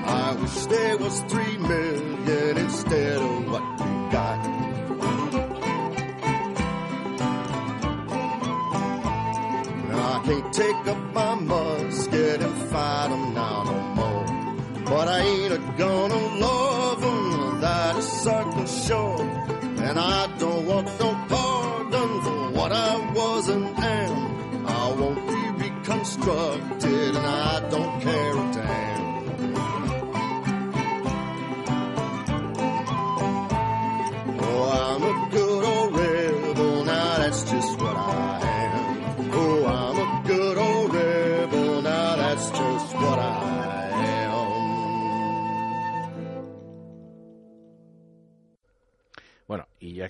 [0.07, 4.62] I wish there was three million instead of what we got.
[15.03, 16.22] But I ain't a gonna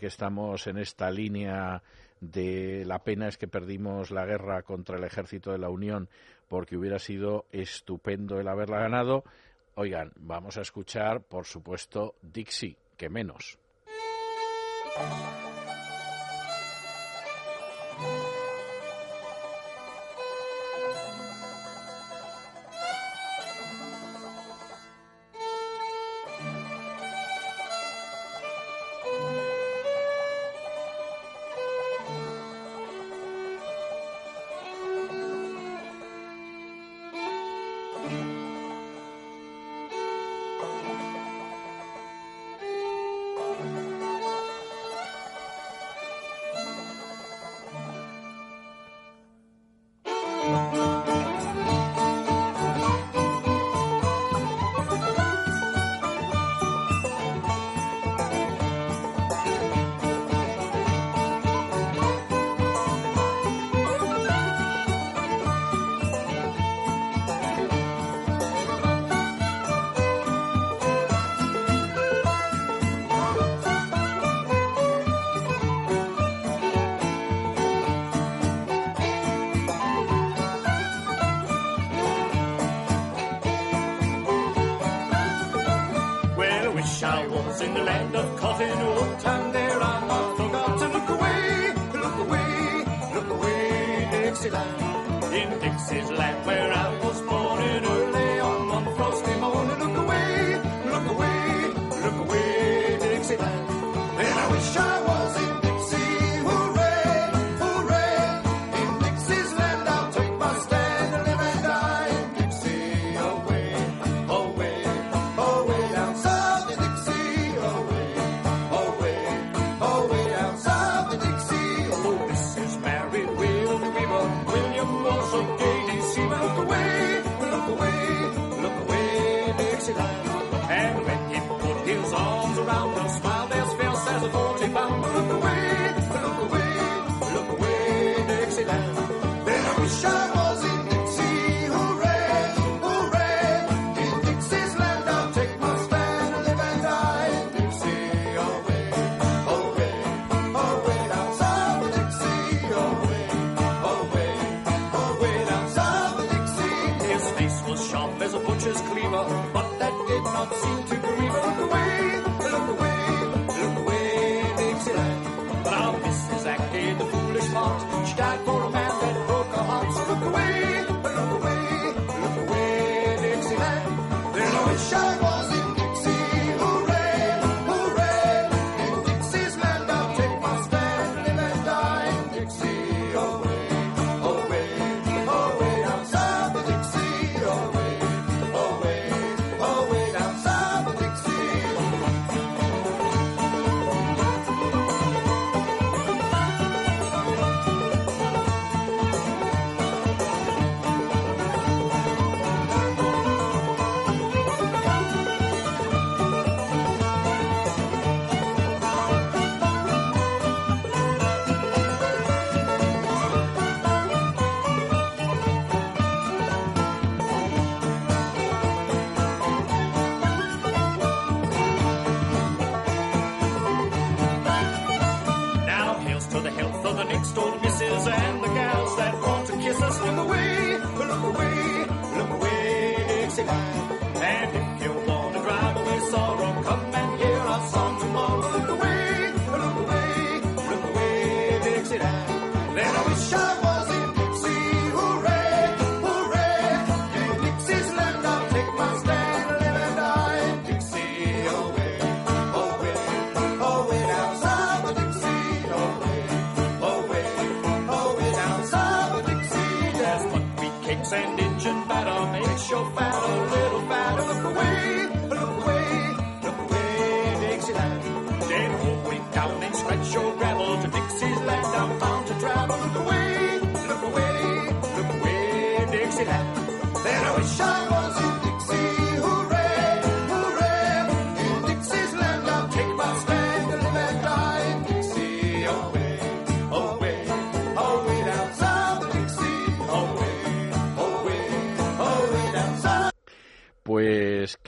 [0.03, 1.81] que estamos en esta línea
[2.21, 6.09] de la pena es que perdimos la guerra contra el ejército de la Unión
[6.49, 9.23] porque hubiera sido estupendo el haberla ganado,
[9.77, 13.61] oigan, vamos a escuchar, por supuesto, Dixie, que menos.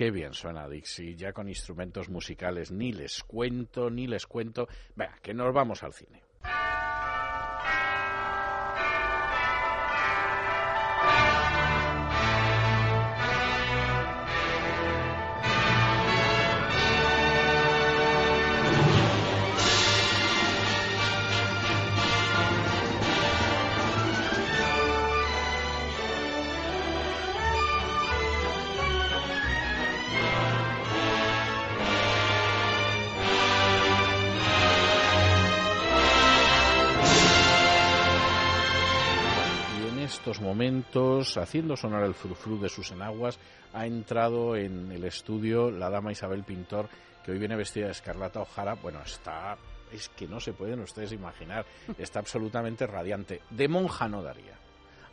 [0.05, 4.69] Qué bien suena Dixie, ya con instrumentos musicales, ni les cuento, ni les cuento.
[4.95, 6.23] Venga, que nos vamos al cine.
[40.25, 43.39] estos momentos, haciendo sonar el frufru de sus enaguas,
[43.75, 46.89] ha entrado en el estudio la dama Isabel Pintor,
[47.23, 48.73] que hoy viene vestida de escarlata O'Hara.
[48.73, 49.59] Bueno, está.
[49.93, 51.67] Es que no se pueden ustedes imaginar.
[51.99, 53.43] Está absolutamente radiante.
[53.51, 54.55] De monja no daría.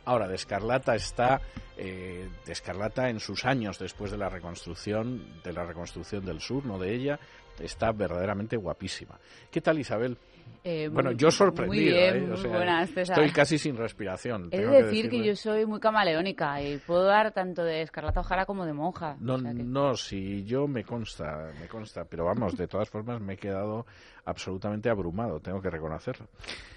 [0.06, 1.42] Ahora, de Escarlata está
[1.76, 6.64] eh, de Escarlata en sus años después de la reconstrucción, de la reconstrucción del sur,
[6.64, 7.20] no de ella,
[7.60, 9.20] está verdaderamente guapísima.
[9.50, 10.16] ¿Qué tal Isabel?
[10.64, 11.96] Eh, bueno, yo sorprendido.
[11.96, 12.20] ¿eh?
[12.20, 13.02] Muy.
[13.02, 14.48] Estoy casi sin respiración.
[14.50, 18.46] Es tengo decir que, yo soy muy camaleónica y puedo dar tanto de escarlata ojara
[18.46, 19.16] como de monja.
[19.18, 23.36] No, no, sí, yo me consta, me consta, pero vamos, de todas formas me he
[23.36, 23.86] quedado
[24.24, 26.28] absolutamente abrumado, tengo que reconocerlo.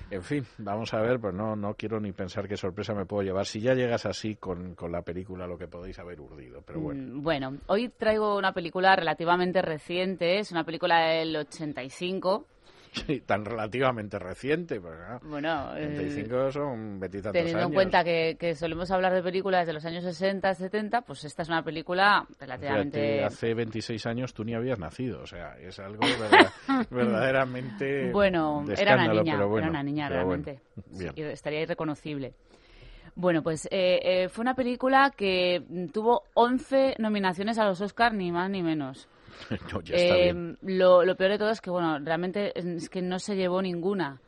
[0.10, 3.22] En fin, vamos a ver, pues no, no quiero ni pensar qué sorpresa me puedo
[3.22, 6.80] llevar si ya llegas así con, con la película, lo que podéis haber urdido, pero
[6.80, 7.16] bueno.
[7.16, 12.45] Mm, bueno, hoy traigo una película relativamente reciente, es una película del 85
[13.07, 14.80] Sí, tan relativamente reciente.
[14.80, 17.69] Porque, claro, Bueno, eh, 35 son veintitantos teniendo años.
[17.69, 21.41] en cuenta que, que solemos hablar de películas de los años 60, 70, pues esta
[21.43, 22.99] es una película relativamente...
[22.99, 26.51] Fíjate, hace 26 años tú ni habías nacido, o sea, es algo verdad-
[26.89, 30.63] verdaderamente Bueno, de era una niña, pero bueno, era una niña pero bueno, realmente.
[30.97, 31.13] bien.
[31.15, 32.34] Sí, estaría irreconocible.
[33.15, 38.15] Bueno, pues eh, eh, fue una película que mm, tuvo 11 nominaciones a los Oscars,
[38.15, 39.07] ni más ni menos.
[39.73, 40.57] No, ya está Eh, bien.
[40.61, 44.19] Lo, lo peor de todo es que, bueno, realmente es que no se llevó ninguna.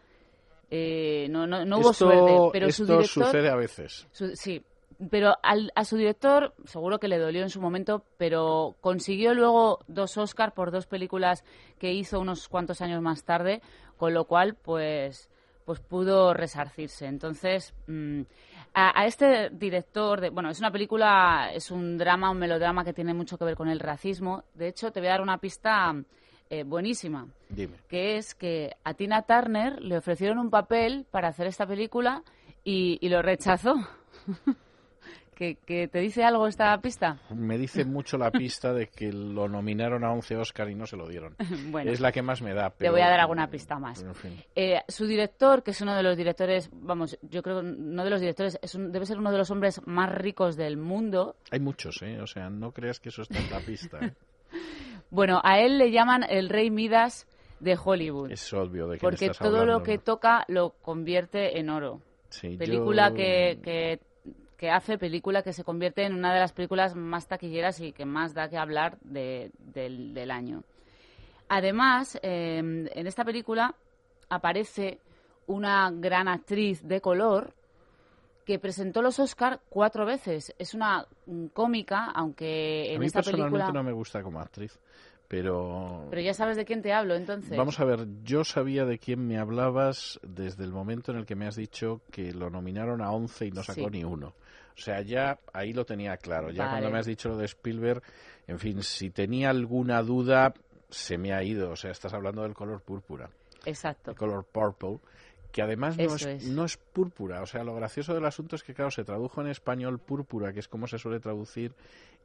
[0.70, 3.26] Eh, no, no, no hubo suerte, pero su esto director...
[3.26, 4.08] sucede a veces.
[4.12, 4.64] Su- sí,
[5.10, 9.80] pero al- a su director seguro que le dolió en su momento, pero consiguió luego
[9.88, 11.44] dos Oscars por dos películas
[11.80, 13.62] que hizo unos cuantos años más tarde,
[13.98, 15.30] con lo cual pues
[15.66, 17.08] pues pudo resarcirse.
[17.08, 18.22] Entonces, mm,
[18.74, 22.94] a, a este director, de, bueno, es una película, es un drama, un melodrama que
[22.94, 24.44] tiene mucho que ver con el racismo.
[24.54, 25.96] De hecho, te voy a dar una pista
[26.50, 27.78] eh, buenísima Dime.
[27.88, 32.24] que es que a Tina Turner le ofrecieron un papel para hacer esta película
[32.64, 33.76] y, y lo rechazó.
[35.38, 37.20] ¿Que, que te dice algo esta pista?
[37.30, 40.98] Me dice mucho la pista de que lo nominaron a 11 Oscar y no se
[40.98, 41.36] lo dieron.
[41.70, 41.92] Bueno.
[41.92, 42.72] es la que más me da.
[42.72, 44.02] Te pero- voy a dar alguna pista más.
[44.02, 44.34] En fin.
[44.56, 48.20] Eh, su director, que es uno de los directores, vamos, yo creo no de los
[48.20, 51.36] directores, es un- debe ser uno de los hombres más ricos del mundo.
[51.52, 52.20] Hay muchos, ¿eh?
[52.20, 54.00] O sea, no creas que eso está en la pista.
[54.02, 54.14] ¿eh?
[55.10, 57.28] Bueno, a él le llaman el rey Midas
[57.60, 58.32] de Hollywood.
[58.32, 60.04] Es obvio de que porque estás todo hablando, lo que ¿no?
[60.04, 62.02] toca lo convierte en oro.
[62.30, 64.00] Sí, película yo- que, que,
[64.58, 68.06] que hace, película que se convierte en una de las películas más taquilleras y que
[68.06, 70.64] más da que hablar de- del, del año.
[71.50, 73.76] Además, eh, en esta película
[74.30, 75.00] aparece
[75.46, 77.54] una gran actriz de color
[78.46, 80.54] que presentó los Oscar cuatro veces.
[80.58, 83.74] Es una mm, cómica, aunque A en mí esta personalmente película...
[83.80, 84.78] no me gusta como actriz,
[85.28, 86.08] pero...
[86.10, 87.58] Pero ya sabes de quién te hablo, entonces.
[87.58, 91.36] Vamos a ver, yo sabía de quién me hablabas desde el momento en el que
[91.36, 93.88] me has dicho que lo nominaron a 11 y no sacó Sí.
[93.92, 94.34] ni uno.
[94.78, 96.52] O sea, ya ahí lo tenía claro.
[96.52, 96.76] Ya Vale.
[96.76, 98.04] cuando me has dicho lo de Spielberg,
[98.46, 100.54] en fin, si tenía alguna duda,
[100.90, 101.72] se me ha ido.
[101.72, 103.30] O sea, estás hablando del color púrpura,
[103.66, 104.12] Exacto.
[104.12, 105.00] el color purple,
[105.52, 106.48] que además no es, es.
[106.48, 107.42] no es púrpura.
[107.42, 110.60] O sea, lo gracioso del asunto es que, claro, se tradujo en español púrpura, que
[110.60, 111.74] es como se suele traducir,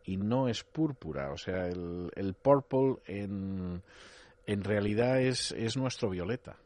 [0.04, 1.32] y no es púrpura.
[1.32, 3.82] O sea, el, el purple en,
[4.46, 6.56] en realidad es, es nuestro violeta.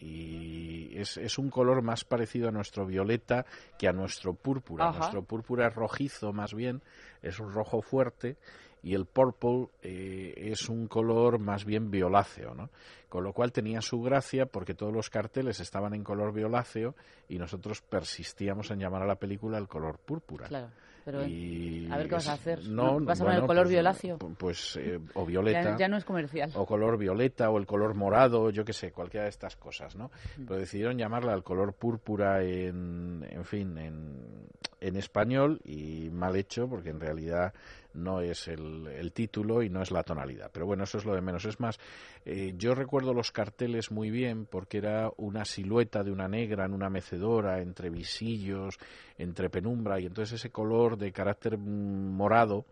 [0.00, 3.44] Y es, es un color más parecido a nuestro violeta
[3.78, 4.88] que a nuestro púrpura.
[4.88, 4.98] Ajá.
[4.98, 6.82] Nuestro púrpura es rojizo más bien,
[7.22, 8.36] es un rojo fuerte,
[8.82, 12.70] y el purple eh, es un color más bien violáceo, ¿no?
[13.08, 16.94] Con lo cual tenía su gracia porque todos los carteles estaban en color violáceo
[17.28, 20.46] y nosotros persistíamos en llamar a la película el color púrpura.
[20.46, 20.70] Claro.
[21.10, 22.62] Pero, Y a ver qué vas a hacer.
[22.68, 24.18] No, ¿Vas a poner el color pues, violáceo?
[24.18, 25.62] pu- Pues, eh, o violeta.
[25.62, 26.50] Ya, ya no es comercial.
[26.54, 30.10] O color violeta o el color morado, yo qué sé, cualquiera de estas cosas, ¿no?
[30.36, 30.44] Mm.
[30.44, 34.48] Pero decidieron llamarla al color púrpura en, en fin, en,
[34.82, 37.54] en español y mal hecho porque en realidad
[37.98, 40.50] no es el, el título y no es la tonalidad.
[40.52, 41.44] Pero bueno, eso es lo de menos.
[41.44, 41.78] Es más,
[42.24, 46.72] eh, yo recuerdo los carteles muy bien porque era una silueta de una negra en
[46.72, 48.78] una mecedora entre visillos,
[49.18, 52.64] entre penumbra y entonces ese color de carácter mm, morado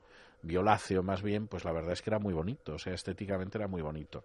[0.42, 3.68] violáceo más bien, pues la verdad es que era muy bonito, o sea, estéticamente era
[3.68, 4.22] muy bonito.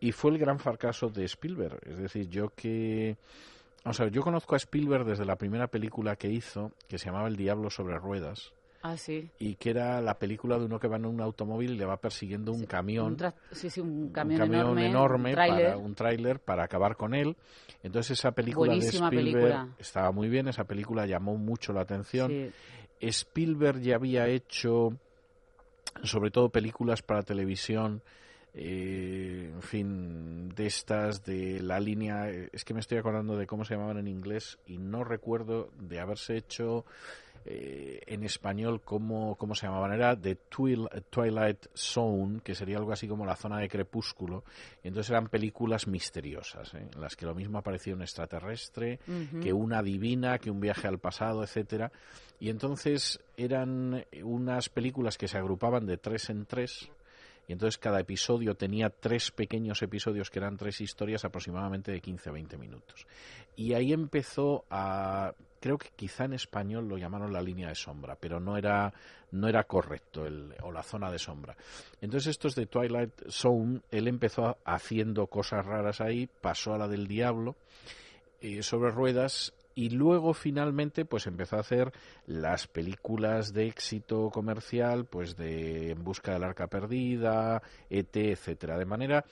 [0.00, 3.16] Y fue el gran fracaso de Spielberg, es decir, yo que...
[3.84, 7.28] O sea, yo conozco a Spielberg desde la primera película que hizo, que se llamaba
[7.28, 9.30] El Diablo sobre Ruedas, Ah, sí.
[9.38, 11.98] y que era la película de uno que va en un automóvil y le va
[11.98, 15.66] persiguiendo un camión Un sí, sí, un un camión, camión enorme, enorme un tráiler.
[15.66, 17.36] para un tráiler para acabar con él.
[17.82, 19.74] Entonces esa película Buenísima de Spielberg película.
[19.78, 22.52] estaba muy bien, esa película llamó mucho la atención.
[23.00, 24.96] Spielberg ya había hecho
[26.02, 28.02] sobre todo películas para televisión
[28.52, 33.46] eh, en fin, de estas, de la línea, eh, es que me estoy acordando de
[33.46, 36.84] cómo se llamaban en inglés y no recuerdo de haberse hecho
[37.46, 39.92] eh, en español cómo, cómo se llamaban.
[39.92, 44.44] Era de Twil- Twilight Zone, que sería algo así como la zona de crepúsculo.
[44.84, 46.88] Y entonces eran películas misteriosas, ¿eh?
[46.94, 48.98] en las que lo mismo aparecía un extraterrestre,
[49.42, 51.90] que una divina, que un viaje al pasado, etcétera.
[52.38, 56.90] Y entonces eran unas películas que se agrupaban de tres en tres.
[57.48, 62.28] Y entonces cada episodio tenía tres pequeños episodios que eran tres historias aproximadamente de 15
[62.28, 63.06] a 20 minutos.
[63.56, 68.16] Y ahí empezó a creo que quizá en español lo llamaron la línea de sombra,
[68.16, 68.92] pero no era
[69.32, 71.56] no era correcto el, o la zona de sombra.
[72.00, 77.06] Entonces estos de Twilight Zone, él empezó haciendo cosas raras ahí, pasó a la del
[77.06, 77.54] diablo
[78.40, 81.92] eh, sobre ruedas y luego finalmente pues empezó a hacer
[82.26, 88.84] las películas de éxito comercial pues de En busca del arca perdida, ET, etcétera, de
[88.84, 89.24] manera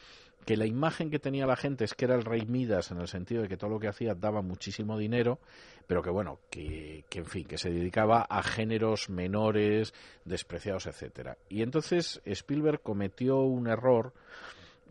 [0.48, 3.06] que la imagen que tenía la gente es que era el rey Midas en el
[3.06, 5.40] sentido de que todo lo que hacía daba muchísimo dinero,
[5.86, 9.92] pero que bueno, que, que en fin, que se dedicaba a géneros menores,
[10.24, 11.36] despreciados, etcétera.
[11.50, 14.14] Y entonces Spielberg cometió un error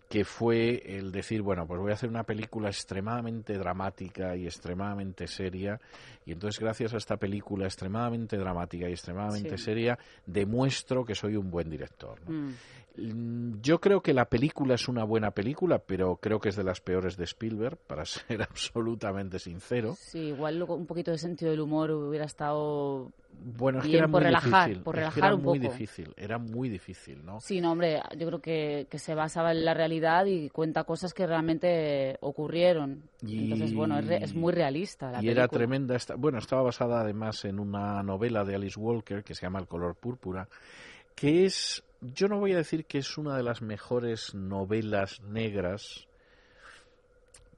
[0.09, 5.27] que fue el decir, bueno, pues voy a hacer una película extremadamente dramática y extremadamente
[5.27, 5.79] seria,
[6.25, 9.63] y entonces gracias a esta película extremadamente dramática y extremadamente Sí.
[9.65, 12.19] seria, demuestro que soy un buen director.
[12.27, 12.31] ¿no?
[12.31, 12.53] Mm.
[12.99, 16.63] Mm, Yo creo que la película es una buena película, pero creo que es de
[16.63, 19.95] las peores de Spielberg, para ser absolutamente sincero.
[19.99, 24.21] Sí, igual un poquito de sentido del humor hubiera estado Bueno, es que era por
[24.21, 24.83] muy relajar, difícil.
[24.83, 25.71] por es que relajar era un muy poco.
[25.71, 27.39] difícil, era muy difícil, ¿no?
[27.39, 31.13] Sí, no, hombre, yo creo que, que se basaba en la realidad y cuenta cosas
[31.13, 33.03] que realmente ocurrieron.
[33.25, 35.95] Y- Entonces, bueno, es, re- es muy realista la y era tremenda.
[35.95, 39.67] Esta, bueno, estaba basada además en una novela de Alice Walker que se llama El
[39.67, 40.47] color púrpura,
[41.15, 46.07] que es, yo no voy a decir que es una de las mejores novelas negras,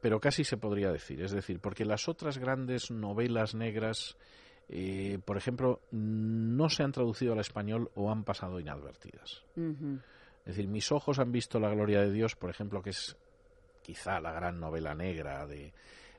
[0.01, 1.21] pero casi se podría decir.
[1.21, 4.15] Es decir, porque las otras grandes novelas negras,
[4.69, 9.43] eh, por ejemplo, no se han traducido al español o han pasado inadvertidas.
[9.55, 13.17] Es decir, mis ojos han visto la gloria de Dios, por ejemplo, que es
[13.81, 15.73] quizá la gran novela negra de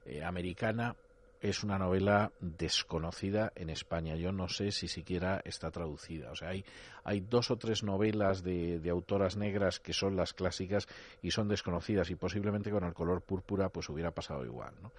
[0.04, 0.96] eh, americana,
[1.40, 4.16] es una novela desconocida en España.
[4.16, 6.32] Yo no sé si siquiera está traducida.
[6.32, 6.64] O sea, hay,
[7.04, 10.86] hay dos o tres novelas de, de autoras negras que son las clásicas
[11.22, 14.92] y son desconocidas y posiblemente con el color púrpura pues hubiera pasado igual, ¿no?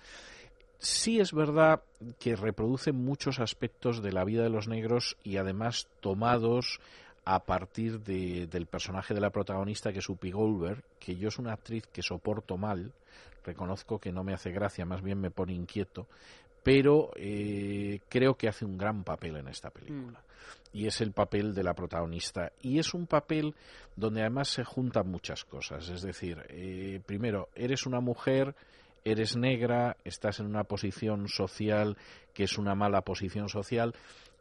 [0.83, 1.83] Sí es verdad
[2.19, 6.79] que reproduce muchos aspectos de la vida de los negros y además tomados
[7.23, 11.37] a partir de- del personaje de la protagonista que es Upi Goldberg, que yo es
[11.37, 12.93] una actriz que soporto mal,
[13.45, 16.07] reconozco que no me hace gracia, más bien me pone inquieto,
[16.63, 20.19] pero eh, creo que hace un gran papel en esta película.
[20.73, 22.51] Y es el papel de la protagonista.
[22.61, 23.53] Y es un papel
[23.95, 25.87] donde además se juntan muchas cosas.
[25.89, 28.55] Es decir, eh, primero, eres una mujer,
[29.03, 31.97] eres negra, estás en una posición social
[32.33, 33.93] que es una mala posición social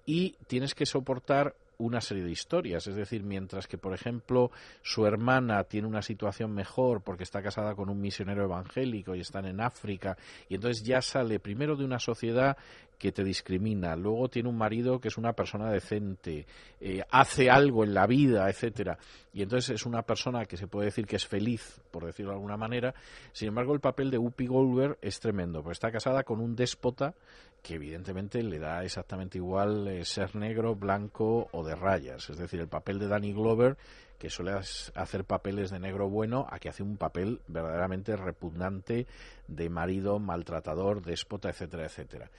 [0.07, 2.87] y tienes que soportar una serie de historias.
[2.87, 4.51] Es decir, mientras que, por ejemplo,
[4.82, 9.47] su hermana tiene una situación mejor porque está casada con un misionero evangélico y están
[9.47, 10.16] en África,
[10.49, 12.57] y entonces ya sale primero de una sociedad
[13.01, 16.47] que te discrimina, luego tiene un marido que es una persona decente,
[16.82, 18.98] eh, hace algo en la vida, etcétera,
[19.32, 22.36] y entonces es una persona que se puede decir que es feliz, por decirlo de
[22.36, 22.94] alguna manera.
[23.32, 27.14] Sin embargo, el papel de Whoopi Goldberg es tremendo, porque está casada con un déspota
[27.62, 32.28] que evidentemente le da exactamente igual eh, ser negro, blanco o de rayas.
[32.28, 33.78] Es decir, el papel de Danny Glover,
[34.18, 39.06] que suele hacer papeles de negro bueno, a que hace un papel verdaderamente repugnante
[39.48, 42.31] de marido, maltratador, déspota, etcétera, etcétera.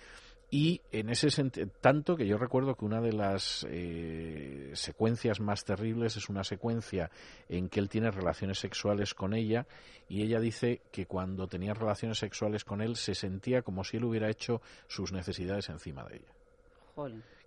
[0.54, 5.64] Y en ese sentido, tanto que yo recuerdo que una de las eh, secuencias más
[5.64, 7.10] terribles es una secuencia
[7.48, 9.66] en que él tiene relaciones sexuales con ella
[10.10, 14.04] y ella dice que cuando tenía relaciones sexuales con él se sentía como si él
[14.04, 16.34] hubiera hecho sus necesidades encima de ella.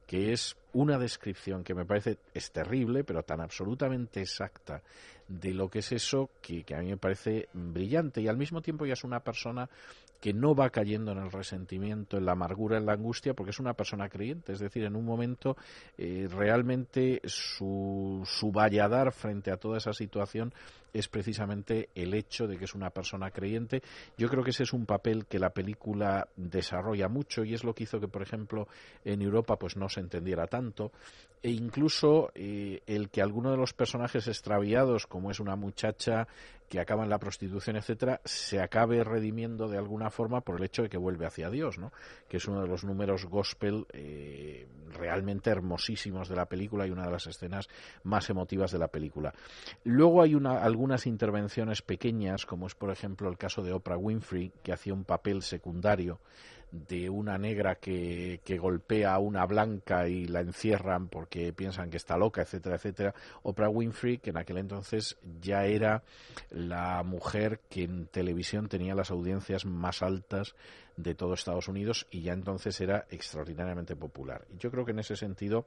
[0.06, 4.82] Que es una descripción que me parece es terrible, pero tan absolutamente exacta
[5.28, 8.22] de lo que es eso que, que a mí me parece brillante.
[8.22, 9.68] Y al mismo tiempo ya es una persona
[10.24, 13.60] que no va cayendo en el resentimiento, en la amargura, en la angustia, porque es
[13.60, 14.54] una persona creyente.
[14.54, 15.54] Es decir, en un momento
[15.98, 20.54] eh, realmente su, su valladar frente a toda esa situación
[20.94, 23.82] es precisamente el hecho de que es una persona creyente.
[24.16, 27.74] Yo creo que ese es un papel que la película desarrolla mucho y es lo
[27.74, 28.68] que hizo que, por ejemplo,
[29.04, 30.92] en Europa pues no se entendiera tanto
[31.44, 36.26] e incluso eh, el que alguno de los personajes extraviados, como es una muchacha
[36.70, 40.82] que acaba en la prostitución, etcétera, se acabe redimiendo de alguna forma por el hecho
[40.82, 41.92] de que vuelve hacia Dios, ¿no?
[42.30, 47.04] Que es uno de los números gospel eh, realmente hermosísimos de la película y una
[47.04, 47.68] de las escenas
[48.04, 49.34] más emotivas de la película.
[49.84, 54.52] Luego hay una, algunas intervenciones pequeñas, como es por ejemplo el caso de Oprah Winfrey,
[54.62, 56.20] que hacía un papel secundario
[56.70, 61.96] de una negra que, que golpea a una blanca y la encierran porque piensan que
[61.96, 63.14] está loca, etcétera, etcétera.
[63.44, 66.02] Oprah Winfrey, que en aquel entonces ya era
[66.50, 70.54] la mujer que en televisión tenía las audiencias más altas
[70.98, 74.44] de todo Estados Unidos y ya entonces era extraordinariamente popular.
[74.58, 75.66] Yo creo que en ese sentido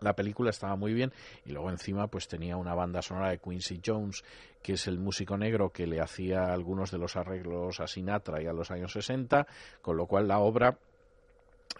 [0.00, 1.12] la película estaba muy bien
[1.44, 4.24] y luego encima pues tenía una banda sonora de Quincy Jones
[4.62, 8.46] que es el músico negro que le hacía algunos de los arreglos a Sinatra y
[8.46, 9.46] a los años 60
[9.82, 10.78] con lo cual la obra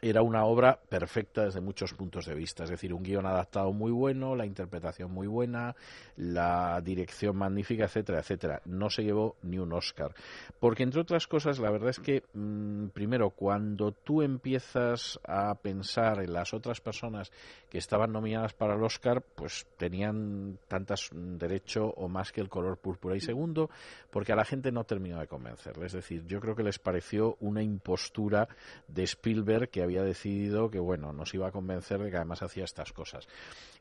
[0.03, 3.93] era una obra perfecta desde muchos puntos de vista, es decir, un guion adaptado muy
[3.93, 5.77] bueno, la interpretación muy buena,
[6.17, 8.63] la dirección magnífica, etcétera, etcétera.
[8.65, 10.15] No se llevó ni un Oscar,
[10.59, 16.23] porque entre otras cosas, la verdad es que mm, primero cuando tú empiezas a pensar
[16.23, 17.31] en las otras personas
[17.69, 22.49] que estaban nominadas para el Oscar, pues tenían tantas mm, derecho o más que el
[22.49, 23.17] color púrpura.
[23.17, 23.71] Y segundo,
[24.11, 27.37] porque a la gente no terminó de convencerle, es decir, yo creo que les pareció
[27.41, 28.49] una impostura
[28.89, 32.65] de Spielberg que había decidido que, bueno, nos iba a convencer de que además hacía
[32.65, 33.27] estas cosas.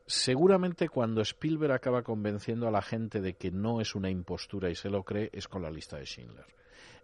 [0.06, 4.74] Seguramente cuando Spielberg acaba convenciendo a la gente de que no es una impostura y
[4.74, 6.46] se lo cree, es con la lista de Schindler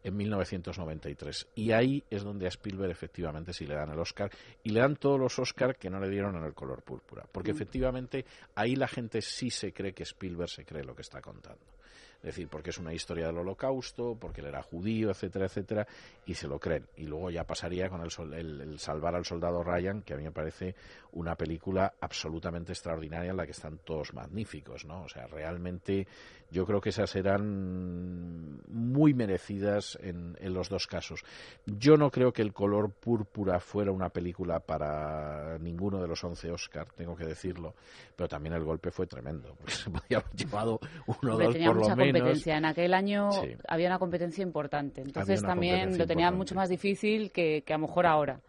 [0.06, 1.48] en 1993.
[1.56, 4.30] Y ahí es donde a Spielberg efectivamente sí le dan el Oscar
[4.62, 7.26] y le dan todos los Oscar que no le dieron en el color púrpura.
[7.30, 8.24] Porque efectivamente
[8.54, 11.75] ahí la gente sí se cree que Spielberg se cree lo que está contando.
[12.18, 15.86] Es decir, porque es una historia del holocausto, porque él era judío, etcétera, etcétera,
[16.26, 16.86] y se lo creen.
[16.96, 20.24] Y luego ya pasaría con el, el- el Salvar al Soldado Ryan, que a mí
[20.24, 20.74] me parece
[21.12, 25.02] una película absolutamente extraordinaria en la que están todos magníficos, ¿no?
[25.02, 26.06] O sea, realmente
[26.50, 31.22] yo creo que esas eran muy merecidas en, en los dos casos.
[31.66, 36.50] Yo no creo que El color púrpura fuera una película para ninguno de los 11
[36.50, 37.74] Oscar, tengo que decirlo,
[38.14, 41.68] pero también el golpe fue tremendo, porque se podía haber llevado uno o dos tenía
[41.68, 42.20] por lo menos.
[42.20, 42.56] competencia.
[42.56, 43.56] En aquel año Sí.
[43.68, 45.00] había una competencia importante.
[45.02, 48.40] Entonces también lo tenía mucho más difícil que, que a lo mejor ahora.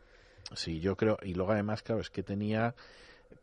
[0.53, 2.73] Sí, yo creo, y luego además, claro, es que tenía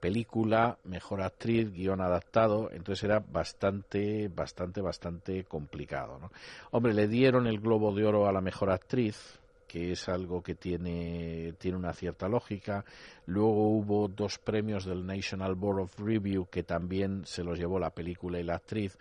[0.00, 6.30] película, mejor actriz, guion adaptado, entonces era bastante, bastante, bastante complicado, ¿no?
[6.72, 10.54] Hombre, le dieron el Globo de Oro a la mejor actriz, que es algo que
[10.54, 12.84] tiene, tiene una cierta lógica.
[13.26, 17.90] Luego hubo dos premios del National Board of Review que también se los llevó la
[17.90, 18.96] película y la actriz.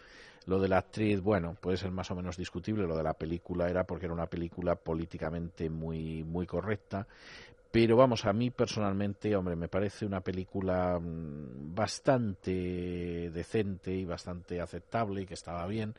[0.46, 2.88] Lo de la actriz, bueno, puede ser más o menos discutible.
[2.88, 7.08] Lo de la película era porque era una película políticamente muy, muy correcta.
[7.74, 14.62] Pero vamos, a mí personalmente, hombre, me parece una película mm, bastante decente y bastante
[14.62, 15.96] aceptable y que estaba bien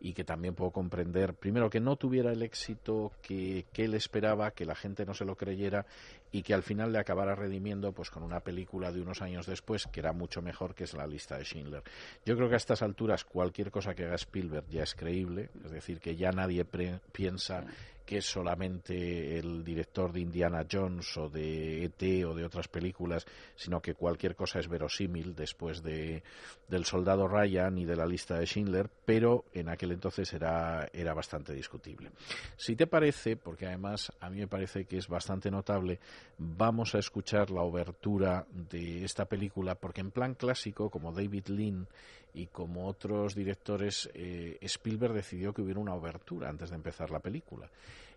[0.00, 4.52] y que también puedo comprender, primero, que no tuviera el éxito que, que él esperaba,
[4.52, 5.84] que la gente no se lo creyera
[6.32, 9.86] y que al final le acabara redimiendo pues con una película de unos años después
[9.86, 11.82] que era mucho mejor que es la lista de Schindler.
[12.24, 15.70] Yo creo que a estas alturas cualquier cosa que haga Spielberg ya es creíble, es
[15.70, 17.64] decir, que ya nadie pre- piensa
[18.04, 23.26] que es solamente el director de Indiana Jones o de ET o de otras películas,
[23.54, 26.22] sino que cualquier cosa es verosímil después de
[26.68, 31.12] del Soldado Ryan y de la lista de Schindler, pero en aquel entonces era, era
[31.14, 32.10] bastante discutible.
[32.56, 35.98] Si te parece, porque además a mí me parece que es bastante notable,
[36.38, 41.86] vamos a escuchar la obertura de esta película, porque en plan clásico, como David Lean
[42.34, 47.20] y como otros directores, eh, Spielberg decidió que hubiera una obertura antes de empezar la
[47.20, 47.68] película.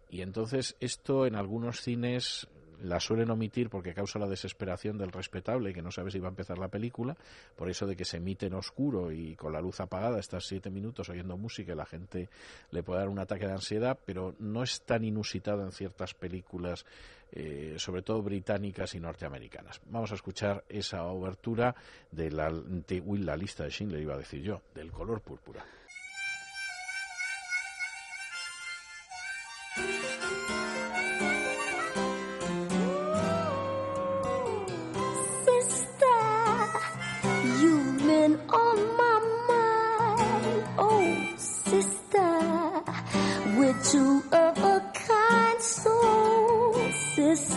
[0.10, 2.48] Y entonces esto en algunos cines
[2.84, 6.30] la suelen omitir porque causa la desesperación del respetable que no sabe si va a
[6.30, 7.16] empezar la película,
[7.56, 10.70] por eso de que se emite en oscuro y con la luz apagada, estás siete
[10.70, 12.30] minutos oyendo música y la gente
[12.72, 16.86] le puede dar un ataque de ansiedad, pero no es tan inusitado en ciertas películas,
[17.32, 19.82] eh, sobre todo británicas y norteamericanas.
[19.86, 21.76] Vamos a escuchar esa obertura
[22.12, 25.64] de la, la lista de Schindler, iba a decir yo, del color púrpura.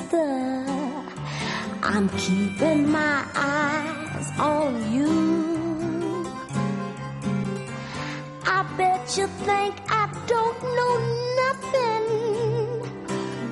[0.04, 0.66] Sister,
[1.82, 6.26] I'm keeping my eyes on you.
[8.44, 10.94] I bet you think I don't know
[11.44, 12.06] nothing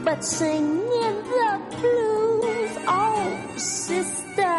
[0.04, 2.70] but singing the blues.
[2.86, 4.58] Oh, sister,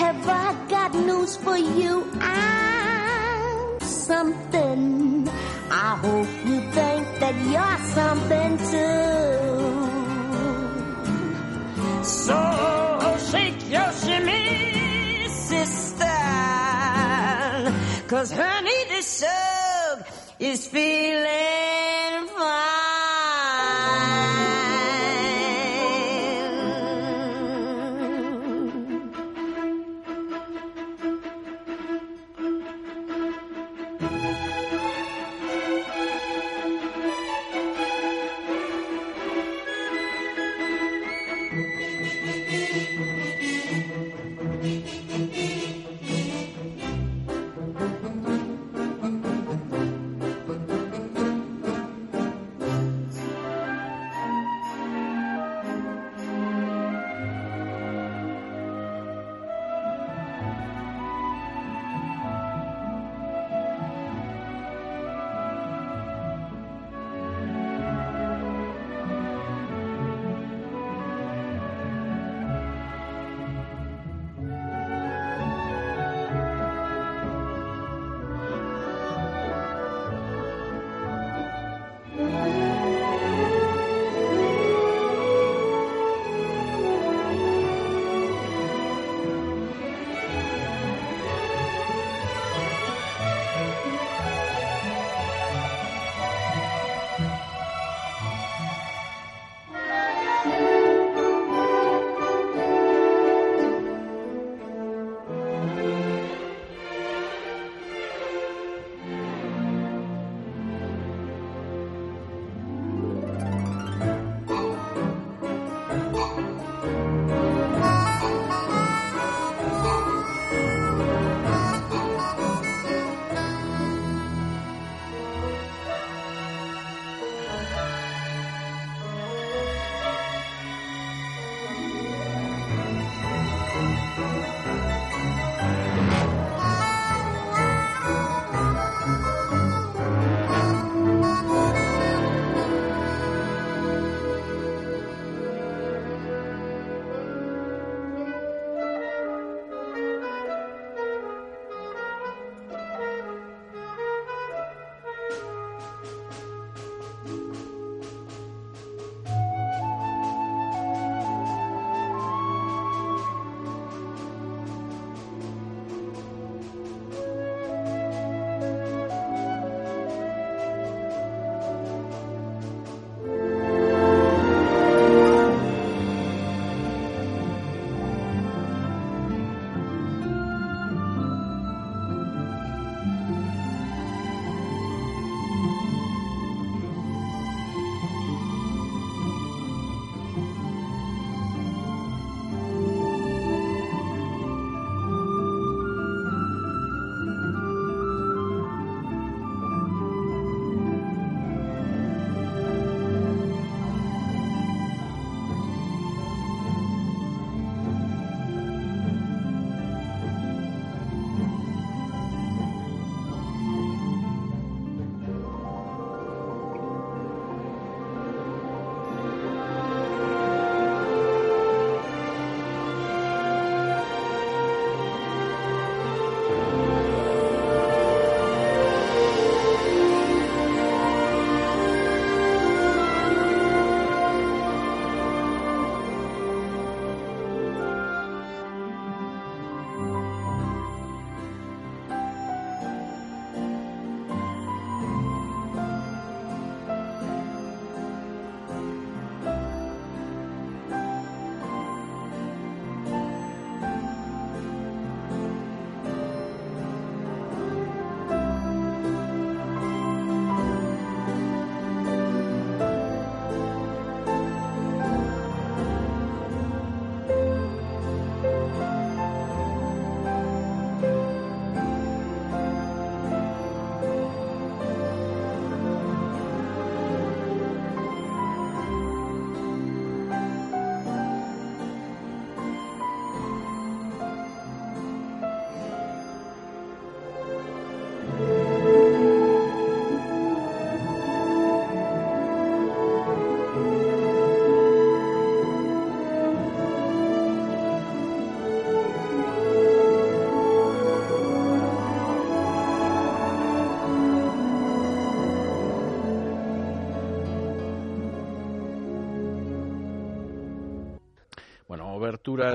[0.00, 2.06] have I got news for you?
[2.20, 5.28] I'm something.
[5.70, 9.95] I hope you think that you're something too.
[12.06, 16.04] So shake your shimmy, sister.
[18.06, 20.06] Cause honey, the sub
[20.38, 21.65] is feeling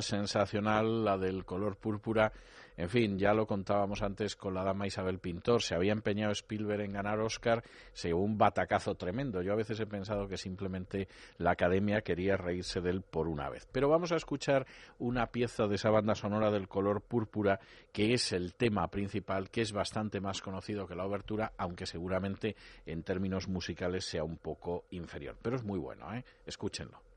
[0.02, 2.32] Sensacional, la del color púrpura.
[2.78, 5.62] En fin, ya lo contábamos antes con la dama Isabel Pintor.
[5.62, 7.64] Se había empeñado Spielberg en ganar Oscar,
[7.94, 9.42] se llevó un batacazo tremendo.
[9.42, 13.50] Yo a veces he pensado que simplemente la academia quería reírse de él por una
[13.50, 13.68] vez.
[13.72, 14.66] Pero vamos a escuchar
[15.00, 17.60] una pieza de esa banda sonora del color púrpura,
[17.92, 22.56] que es el tema principal, que es bastante más conocido que la obertura, aunque seguramente
[22.86, 25.36] en términos musicales sea un poco inferior.
[25.42, 26.24] Pero es muy bueno, ¿eh?
[26.46, 27.11] Escúchenlo.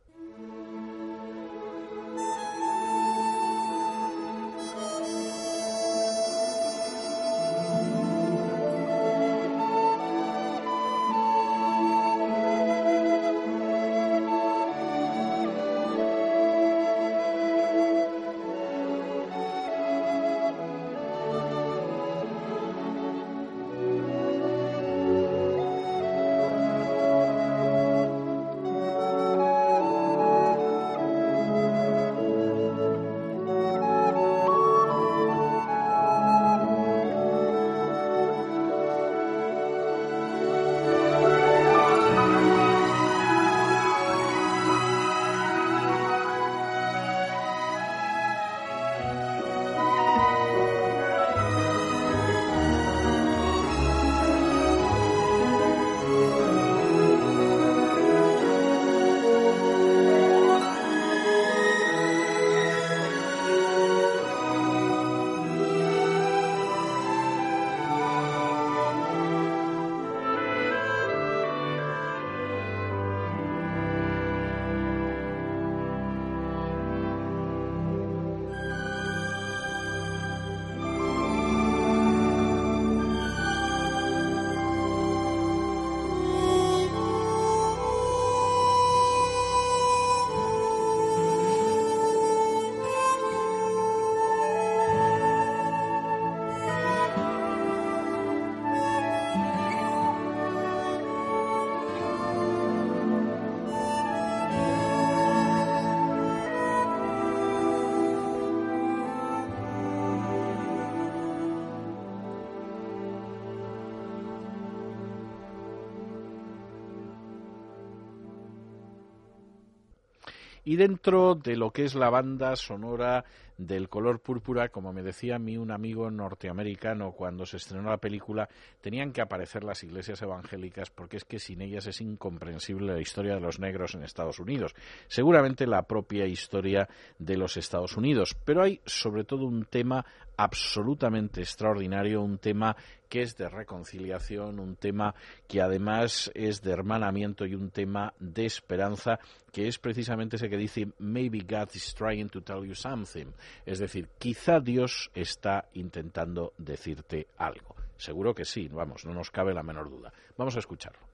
[120.64, 123.24] Y dentro de lo que es la banda sonora
[123.56, 127.98] del color púrpura, como me decía a mí un amigo norteamericano cuando se estrenó la
[127.98, 128.48] película,
[128.80, 133.34] tenían que aparecer las iglesias evangélicas porque es que sin ellas es incomprensible la historia
[133.34, 134.74] de los negros en Estados Unidos.
[135.06, 138.36] Seguramente la propia historia de los Estados Unidos.
[138.44, 140.04] Pero hay sobre todo un tema
[140.36, 142.76] absolutamente extraordinario, un tema
[143.08, 145.14] que es de reconciliación, un tema
[145.46, 149.20] que además es de hermanamiento y un tema de esperanza,
[149.52, 153.26] que es precisamente ese que dice Maybe God is trying to tell you something.
[153.66, 157.76] Es decir, quizá Dios está intentando decirte algo.
[157.96, 160.12] Seguro que sí, vamos, no nos cabe la menor duda.
[160.36, 161.13] Vamos a escucharlo.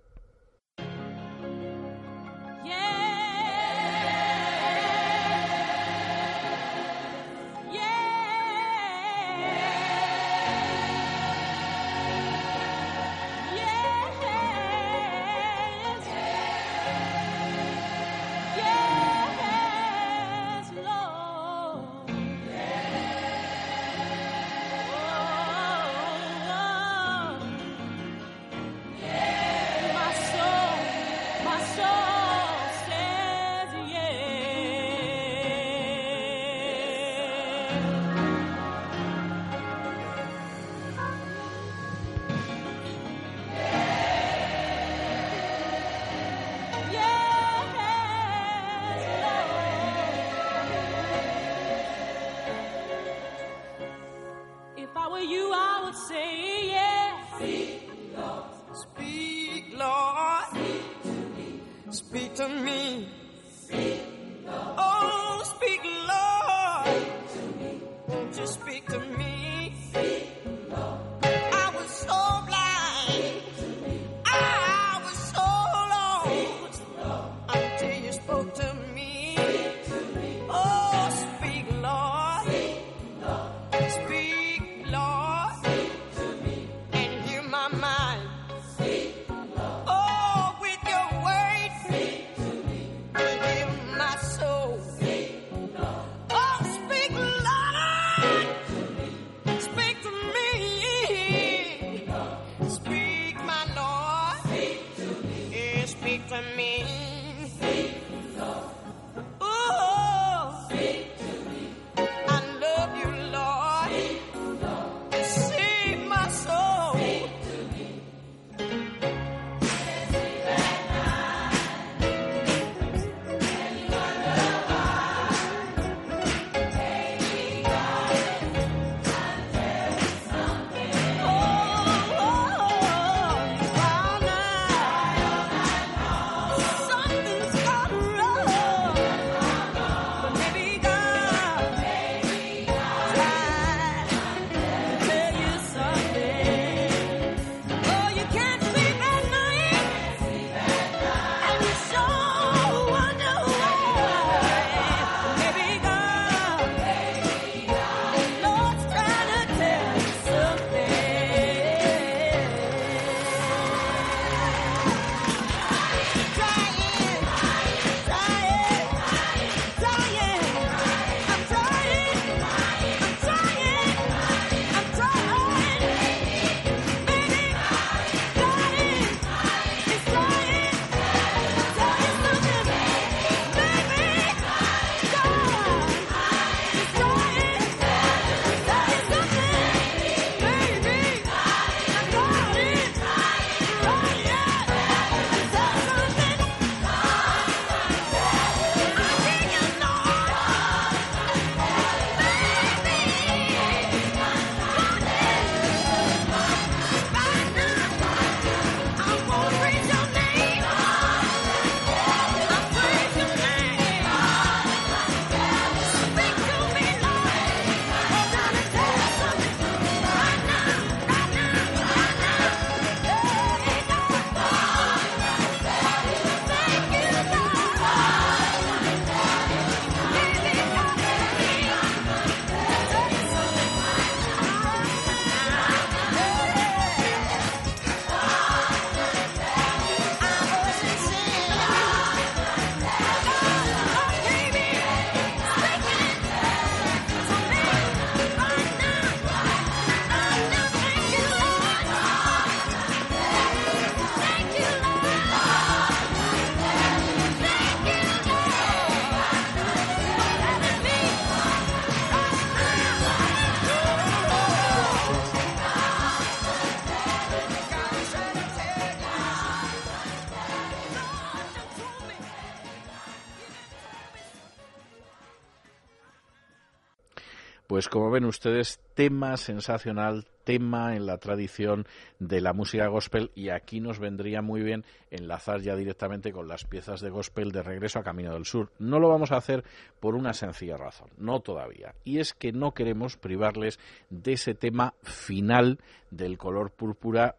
[277.81, 281.86] Pues como ven ustedes, tema sensacional, tema en la tradición
[282.19, 286.66] de la música gospel y aquí nos vendría muy bien enlazar ya directamente con las
[286.66, 288.70] piezas de gospel de regreso a Camino del Sur.
[288.78, 289.65] No lo vamos a hacer
[289.98, 293.81] por una sencilla razón, no todavía, y es que no queremos privarles
[294.11, 295.78] de ese tema final
[296.11, 297.36] del color púrpura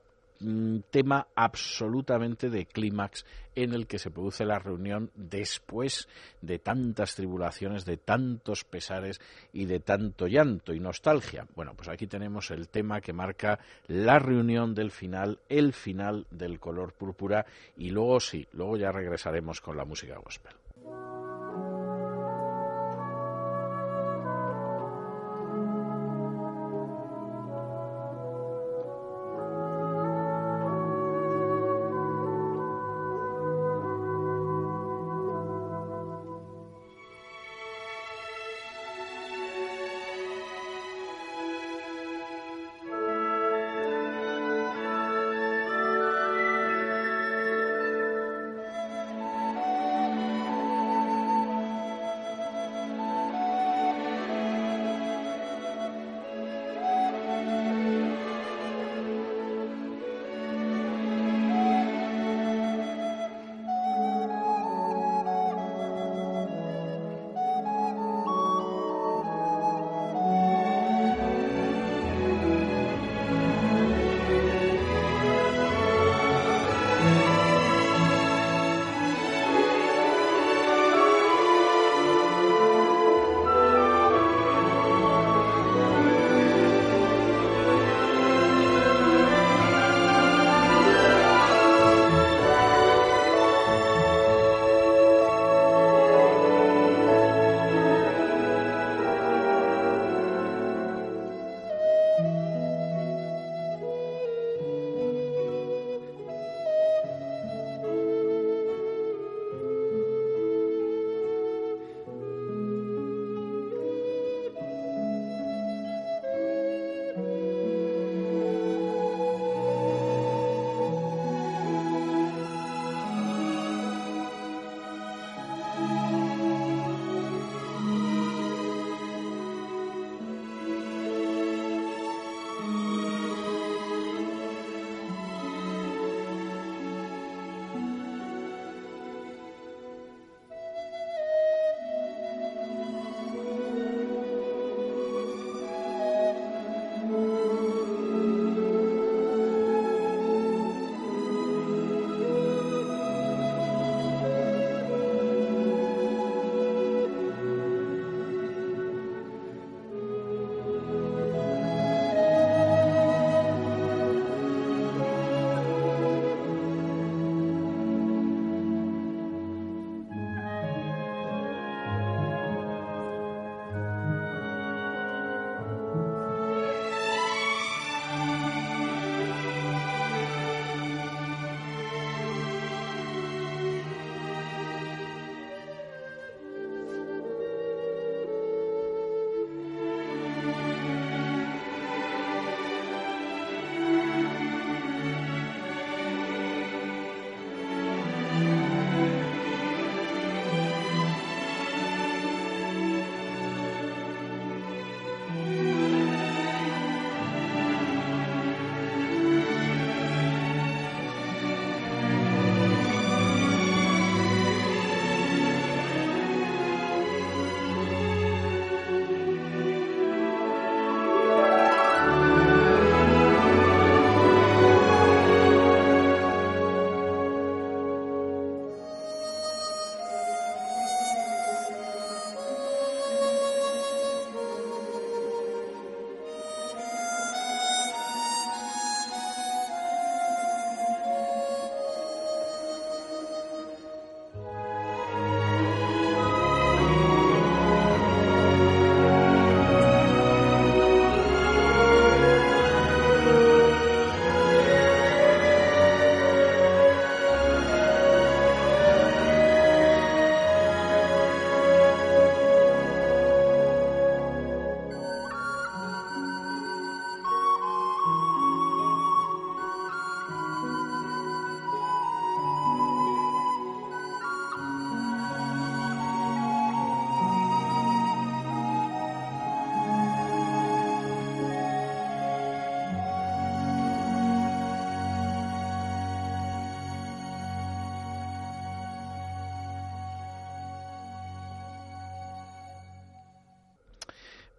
[0.89, 6.07] tema absolutamente de clímax en el que se produce la reunión después
[6.41, 9.19] de tantas tribulaciones, de tantos pesares
[9.53, 11.47] y de tanto llanto y nostalgia.
[11.55, 16.59] Bueno, pues aquí tenemos el tema que marca la reunión del final, el final del
[16.59, 17.45] color púrpura
[17.77, 20.53] y luego sí, luego ya regresaremos con la música gospel.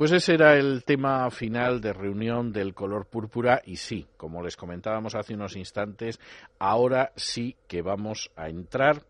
[0.02, 4.56] Pues ese era el tema final de reunión del color púrpura y sí, como les
[4.56, 6.18] comentábamos hace unos instantes,
[6.58, 9.04] ahora sí que vamos a entrar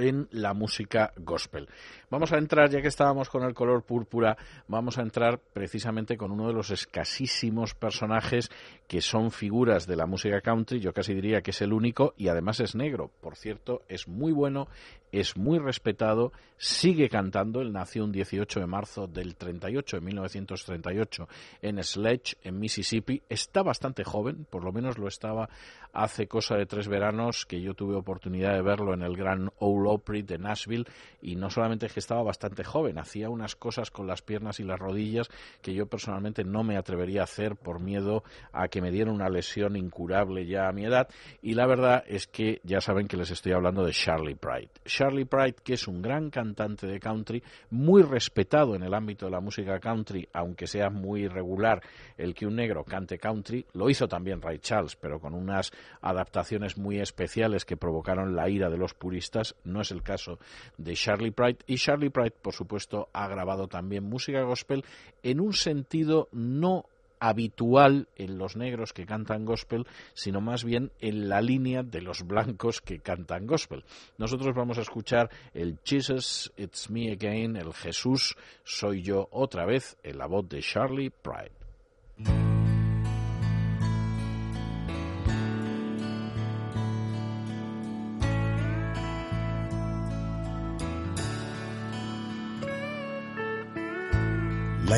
[0.00, 1.68] en la música gospel.
[2.10, 4.36] Vamos a entrar, ya que estábamos con el color púrpura,
[4.66, 8.50] vamos a entrar precisamente con uno de los escasísimos personajes
[8.88, 12.28] que son figuras de la música country, yo casi diría que es el único y
[12.28, 13.10] además es negro.
[13.20, 14.66] Por cierto, es muy bueno,
[15.12, 21.28] es muy respetado, sigue cantando, él nació un 18 de marzo del 38, de 1938,
[21.62, 25.48] en Sledge, en Mississippi, está bastante joven, por lo menos lo estaba
[25.92, 29.89] hace cosa de tres veranos que yo tuve oportunidad de verlo en el Gran Ole
[29.90, 30.86] Opry de Nashville
[31.20, 34.64] y no solamente es que estaba bastante joven, hacía unas cosas con las piernas y
[34.64, 35.28] las rodillas
[35.62, 39.28] que yo personalmente no me atrevería a hacer por miedo a que me diera una
[39.28, 41.08] lesión incurable ya a mi edad
[41.42, 44.70] y la verdad es que ya saben que les estoy hablando de Charlie Pride.
[44.84, 49.32] Charlie Pride que es un gran cantante de country, muy respetado en el ámbito de
[49.32, 51.82] la música country, aunque sea muy irregular
[52.16, 56.76] el que un negro cante country, lo hizo también Ray Charles, pero con unas adaptaciones
[56.76, 59.56] muy especiales que provocaron la ira de los puristas.
[59.82, 60.38] Es el caso
[60.76, 61.58] de Charlie Pride.
[61.66, 64.84] Y Charlie Pride, por supuesto, ha grabado también música gospel
[65.22, 66.86] en un sentido no
[67.20, 72.26] habitual en los negros que cantan gospel, sino más bien en la línea de los
[72.26, 73.84] blancos que cantan gospel.
[74.18, 79.96] Nosotros vamos a escuchar el Jesus, It's Me Again, el Jesús, soy yo otra vez,
[80.02, 82.49] en la voz de Charlie Pride.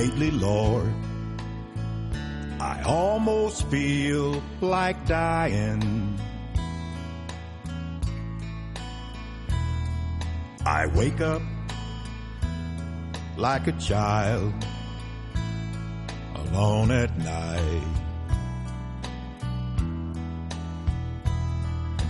[0.02, 0.92] Lately, Lord,
[2.58, 6.18] I almost feel like dying.
[10.66, 11.40] I wake up
[13.36, 14.52] like a child
[16.34, 17.94] alone at night.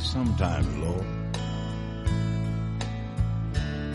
[0.01, 1.06] Sometimes, Lord,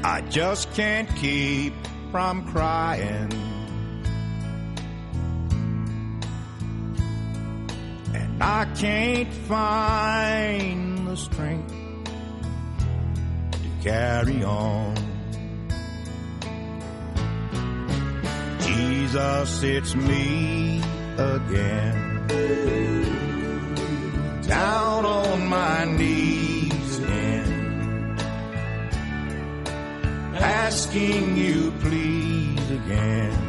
[0.03, 1.74] I just can't keep
[2.11, 3.47] from crying.
[8.39, 11.73] I can't find the strength
[13.51, 14.95] to carry on.
[18.59, 20.84] Jesus, it's me
[21.18, 22.27] again.
[24.47, 28.19] Down on my knees again.
[30.35, 33.47] Asking you please again.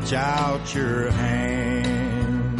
[0.00, 2.58] Reach out your hand.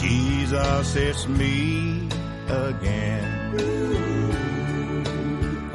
[0.00, 2.08] Jesus, it's me
[2.48, 3.26] again.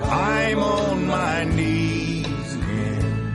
[0.02, 3.34] I'm on my knees again,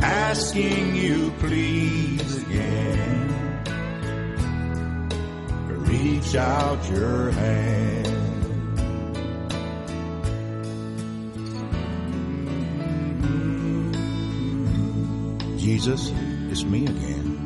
[0.00, 3.64] asking you please again,
[5.68, 8.11] reach out your hand.
[15.62, 16.12] Jesus,
[16.50, 17.38] it's me again.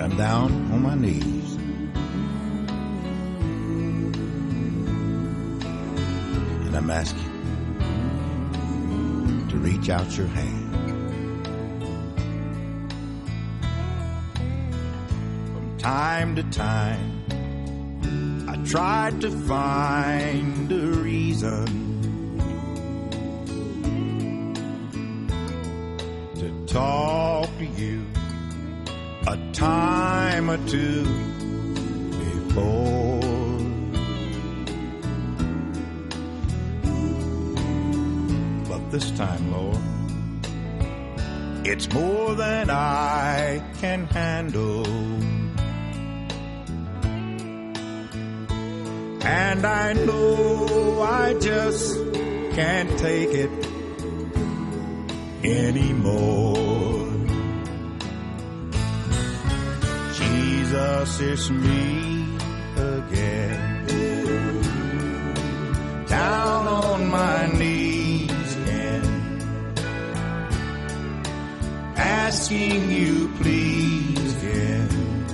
[0.00, 1.54] I'm down on my knees.
[6.66, 7.32] And I'm asking
[9.48, 10.76] to reach out your hand.
[15.52, 17.24] From time to time,
[18.48, 21.85] I tried to find a reason
[26.76, 28.04] talk to you
[29.26, 31.04] a time or two
[32.22, 33.20] before.
[38.68, 39.84] But this time, Lord,
[41.64, 44.86] it's more than I can handle.
[49.24, 51.96] And I know I just
[52.52, 53.65] can't take it
[55.44, 57.06] anymore.
[60.12, 62.24] Jesus, it's me
[62.76, 63.86] again.
[66.06, 69.42] Down on my knees again.
[71.96, 75.26] Asking you please again.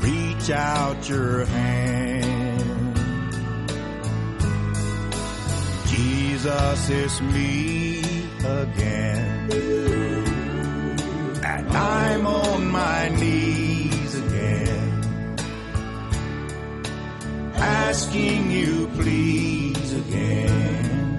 [0.00, 1.85] Reach out your hand.
[6.36, 7.98] Jesus, it's me
[8.44, 9.50] again.
[11.42, 15.06] And I'm on my knees again.
[17.54, 21.18] Asking you please again.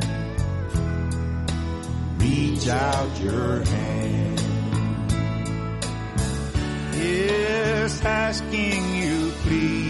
[2.20, 4.42] Reach out your hand.
[6.94, 9.87] Yes, asking you please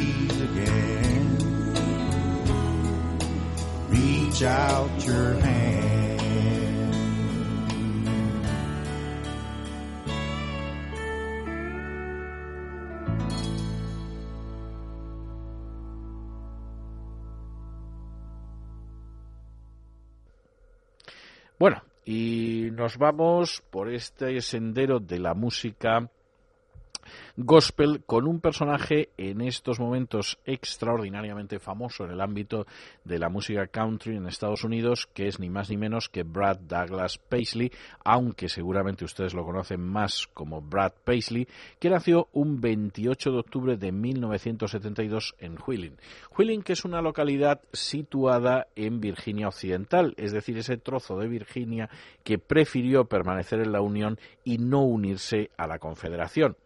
[4.44, 5.38] Out your.
[21.60, 26.08] Bueno, y nos vamos por este sendero de la música
[27.40, 32.66] gospel con un personaje en estos momentos extraordinariamente famoso en el ámbito
[33.04, 36.58] de la música country en Estados Unidos, que es ni más ni menos que Brad
[36.58, 37.72] Douglas Paisley,
[38.04, 41.48] aunque seguramente ustedes lo conocen más como Brad Paisley,
[41.78, 45.98] que nació un 28 de octubre de 1972 en Wheeling.
[46.36, 51.88] Wheeling, que es una localidad situada en Virginia Occidental, es decir, ese trozo de Virginia
[52.24, 56.58] que prefirió permanecer en la Unión y no unirse a la Confederación.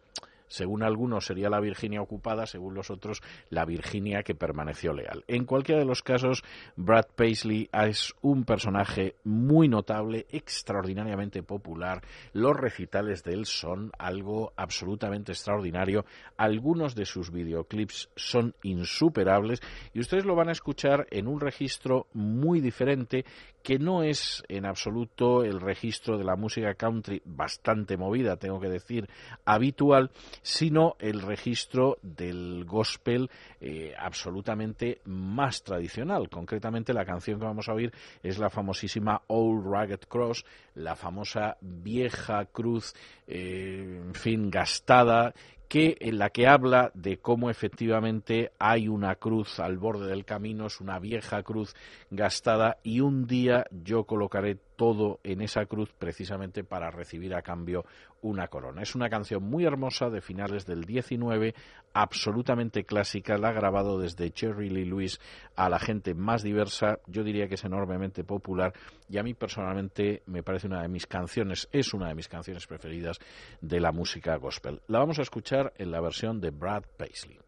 [0.52, 5.24] Según algunos sería la Virginia ocupada, según los otros la Virginia que permaneció leal.
[5.26, 6.44] En cualquiera de los casos,
[6.76, 12.02] Brad Paisley es un personaje muy notable, extraordinariamente popular.
[12.34, 16.04] Los recitales de él son algo absolutamente extraordinario.
[16.36, 19.60] Algunos de sus videoclips son insuperables
[19.94, 23.24] y ustedes lo van a escuchar en un registro muy diferente
[23.62, 28.68] que no es en absoluto el registro de la música country bastante movida, tengo que
[28.68, 29.08] decir,
[29.44, 30.10] habitual,
[30.42, 33.30] sino el registro del gospel
[33.60, 36.28] eh, absolutamente más tradicional.
[36.28, 40.44] Concretamente, la canción que vamos a oír es la famosísima Old Rugged Cross,
[40.74, 42.94] la famosa vieja cruz,
[43.34, 45.32] en fin, gastada
[45.72, 50.66] que en la que habla de cómo efectivamente hay una cruz al borde del camino,
[50.66, 51.74] es una vieja cruz
[52.10, 57.86] gastada y un día yo colocaré todo en esa cruz precisamente para recibir a cambio
[58.22, 58.82] una corona.
[58.82, 61.54] Es una canción muy hermosa de finales del 19,
[61.92, 65.20] absolutamente clásica, la ha grabado desde Cherry Lee Lewis
[65.56, 68.72] a la gente más diversa, yo diría que es enormemente popular
[69.08, 72.66] y a mí personalmente me parece una de mis canciones, es una de mis canciones
[72.66, 73.18] preferidas
[73.60, 74.80] de la música gospel.
[74.86, 77.38] La vamos a escuchar en la versión de Brad Paisley.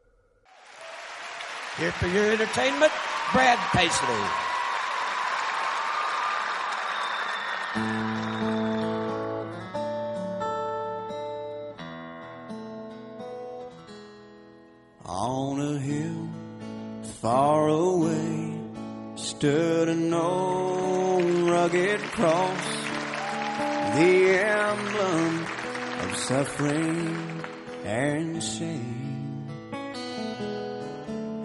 [1.79, 2.93] Here for your entertainment,
[3.33, 4.45] Brad Paisley.
[19.45, 22.67] Stood an old rugged cross,
[23.95, 25.47] the emblem
[26.01, 27.45] of suffering
[27.85, 29.47] and shame.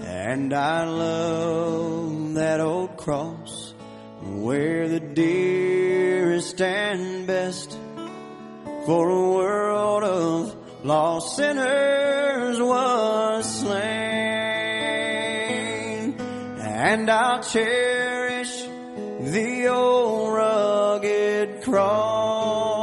[0.05, 3.73] And I love that old cross
[4.21, 7.77] where the dearest and best
[8.85, 10.55] for a world of
[10.85, 14.29] lost sinners was slain.
[16.81, 17.78] And I'll cherish
[21.69, 22.81] cross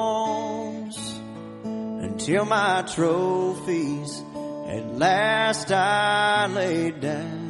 [1.65, 4.23] until my trophies
[4.69, 7.45] at last I lay down.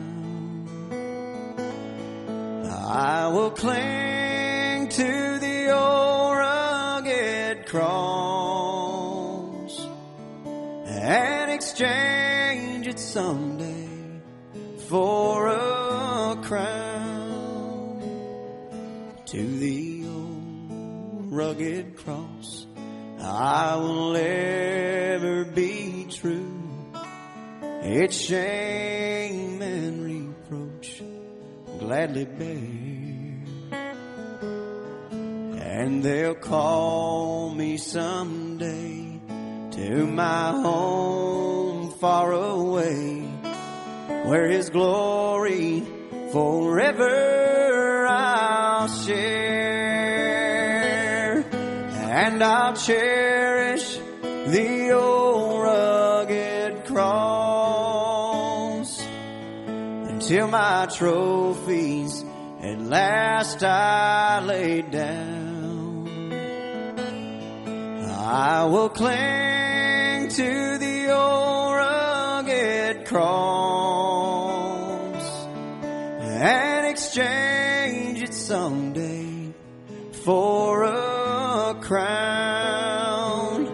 [2.88, 9.06] I will cling to the old rugged cross
[10.86, 13.88] and exchange it someday
[14.88, 18.00] for a crown
[19.26, 19.95] to the old
[21.36, 22.66] rugged cross.
[23.20, 26.62] I will ever be true.
[27.82, 31.02] Its shame and reproach
[31.78, 32.86] gladly bear.
[35.60, 39.20] And they'll call me someday
[39.72, 43.20] to my home far away,
[44.24, 45.82] where His glory
[46.32, 49.76] forever I'll share.
[52.36, 62.22] And I'll cherish the old rugged cross until my trophies
[62.60, 66.08] at last I lay down.
[68.10, 74.36] I will cling to the old rugged cross
[76.20, 79.54] and exchange it someday
[80.12, 81.06] for a
[81.81, 83.66] crown.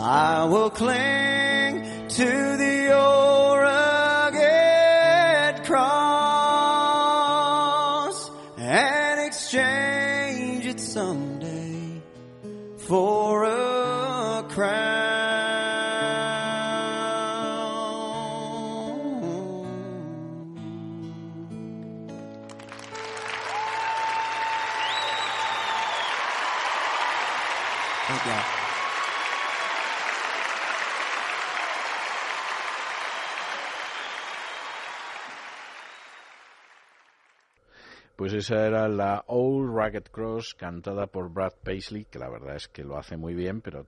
[0.00, 2.67] I will cling to the
[38.48, 42.82] esa era la Old Ragged Cross cantada por Brad Paisley, que la verdad es que
[42.82, 43.84] lo hace muy bien, pero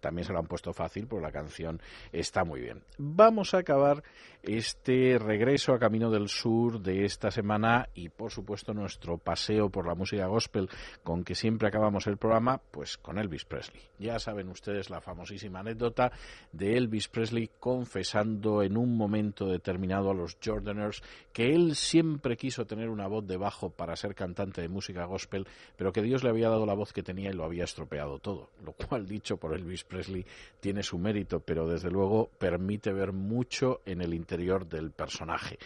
[0.00, 1.80] también se lo han puesto fácil porque la canción
[2.12, 2.82] está muy bien.
[2.98, 4.02] Vamos a acabar
[4.42, 9.86] este regreso a Camino del Sur de esta semana y por supuesto nuestro paseo por
[9.86, 10.68] la música gospel
[11.02, 13.82] con que siempre acabamos el programa, pues con Elvis Presley.
[13.98, 16.12] Ya saben ustedes la famosísima anécdota
[16.52, 21.02] de Elvis Presley confesando en un momento determinado a los Jordaners
[21.32, 25.46] que él siempre quiso tener una voz de bajo para ser cantante de música gospel,
[25.76, 28.50] pero que Dios le había dado la voz que tenía y lo había estropeado todo,
[28.62, 30.24] lo cual dicho por Elvis Presley
[30.60, 35.58] tiene su mérito, pero desde luego permite ver mucho en el interior del personaje.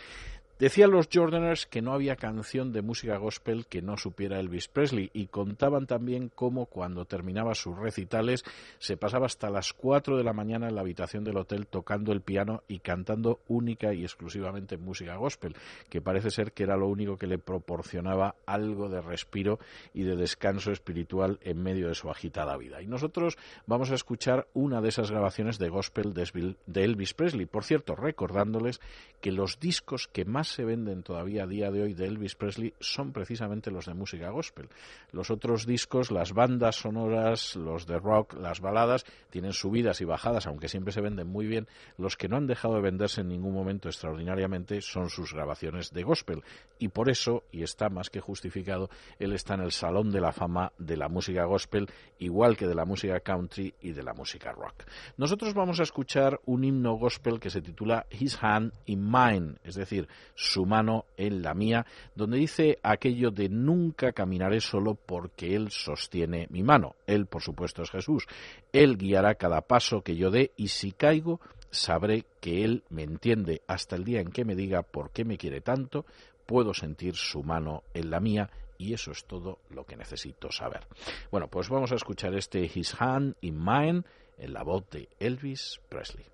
[0.59, 5.09] Decían los Jordaners que no había canción de música gospel que no supiera Elvis Presley
[5.13, 8.43] y contaban también cómo cuando terminaba sus recitales
[8.81, 12.23] se pasaba hasta las 4 de la mañana en la habitación del hotel tocando el
[12.23, 15.55] piano y cantando única y exclusivamente música gospel,
[15.89, 19.61] que parece ser que era lo único que le proporcionaba algo de respiro
[19.95, 22.83] y de descanso espiritual en medio de su agitada vida.
[22.83, 27.47] Y nosotros vamos a escuchar una de esas grabaciones de gospel de Elvis Presley.
[27.47, 28.81] Por cierto, recordándoles
[29.21, 32.75] que los discos que más se venden todavía a día de hoy de Elvis Presley
[32.81, 34.69] son precisamente los de música gospel.
[35.13, 40.47] Los otros discos, las bandas sonoras, los de rock, las baladas, tienen subidas y bajadas,
[40.47, 41.69] aunque siempre se venden muy bien.
[41.97, 46.03] Los que no han dejado de venderse en ningún momento extraordinariamente son sus grabaciones de
[46.03, 46.43] gospel.
[46.79, 50.33] Y por eso, y está más que justificado, él está en el Salón de la
[50.33, 51.89] Fama de la música gospel,
[52.19, 54.85] igual que de la música country y de la música rock.
[55.17, 59.75] Nosotros vamos a escuchar un himno gospel que se titula His Hand in Mine, es
[59.75, 60.09] decir,
[60.41, 61.85] su mano en la mía,
[62.15, 66.95] donde dice aquello de nunca caminaré solo porque Él sostiene mi mano.
[67.09, 68.25] Él, por supuesto, es Jesús.
[68.73, 71.41] Él guiará cada paso que yo dé y si caigo,
[71.71, 75.39] sabré que Él me entiende hasta el día en que me diga por qué me
[75.39, 76.07] quiere tanto,
[76.47, 78.49] puedo sentir su mano en la mía
[78.79, 80.87] y eso es todo lo que necesito saber.
[81.33, 84.05] Bueno, pues vamos a escuchar este His Hand in Mine
[84.39, 86.27] en la voz de Elvis Presley.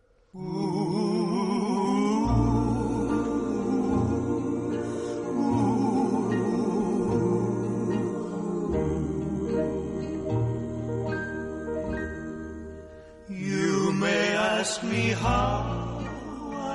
[14.64, 15.60] Ask me how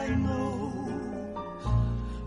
[0.02, 0.54] I know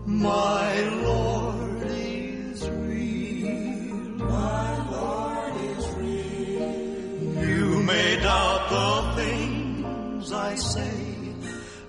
[0.05, 0.71] my
[1.07, 3.95] Lord is real.
[4.35, 7.47] My Lord is real.
[7.49, 8.91] You may doubt the
[9.21, 10.97] things I say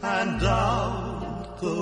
[0.02, 1.80] and doubt the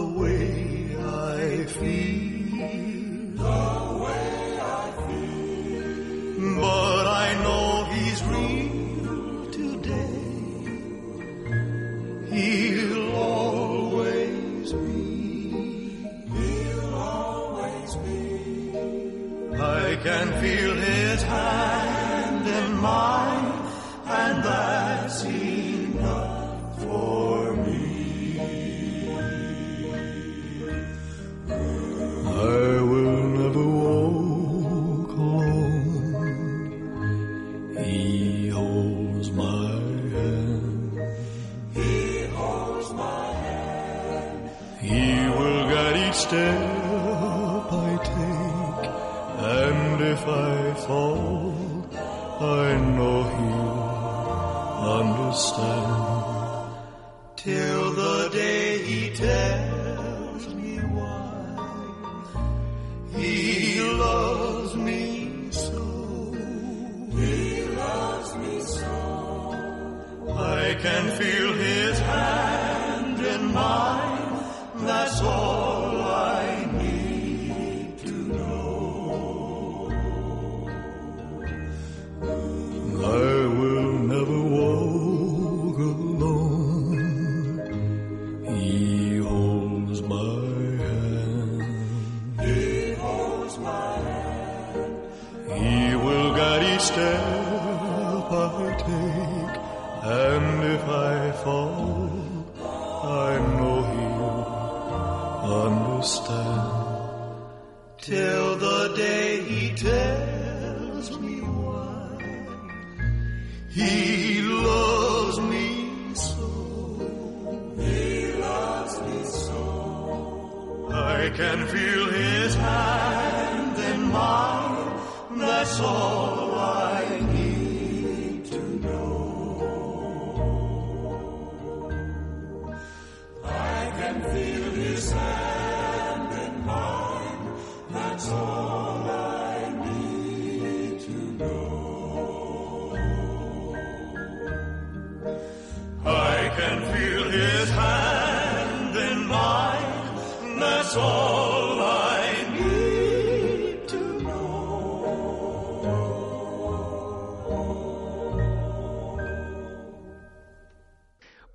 [20.02, 23.52] can feel his hand in mine,
[24.04, 27.31] and that's enough for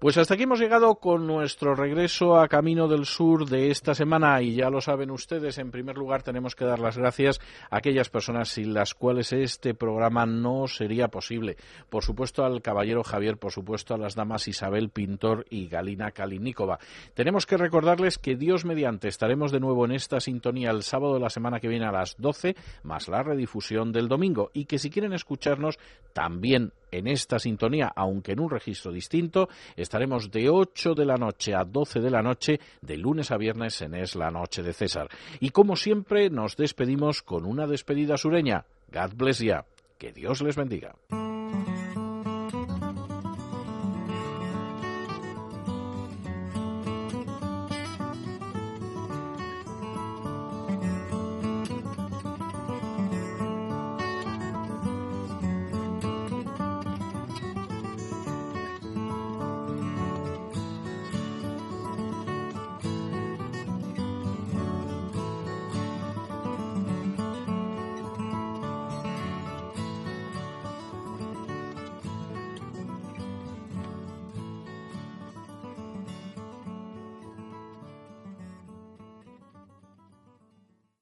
[0.08, 4.42] Pues hasta aquí hemos llegado con nuestro regreso a Camino del Sur de esta semana
[4.42, 8.08] y ya lo saben ustedes, en primer lugar tenemos que dar las gracias a aquellas
[8.08, 11.58] personas sin las cuales este programa no sería posible.
[11.90, 16.80] Por supuesto al caballero Javier, por supuesto a las damas Isabel Pintor y Galina Kalinikova.
[17.14, 21.20] Tenemos que recordarles que Dios mediante estaremos de nuevo en esta sintonía el sábado de
[21.20, 24.90] la semana que viene a las 12, más la redifusión del domingo y que si
[24.90, 25.78] quieren escucharnos
[26.14, 29.50] también en esta sintonía, aunque en un registro distinto,
[29.98, 33.96] de 8 de la noche a 12 de la noche, de lunes a viernes en
[33.96, 35.10] Es la Noche de César.
[35.40, 38.66] Y como siempre, nos despedimos con una despedida sureña.
[38.92, 39.66] God bless ya.
[39.98, 40.94] Que Dios les bendiga.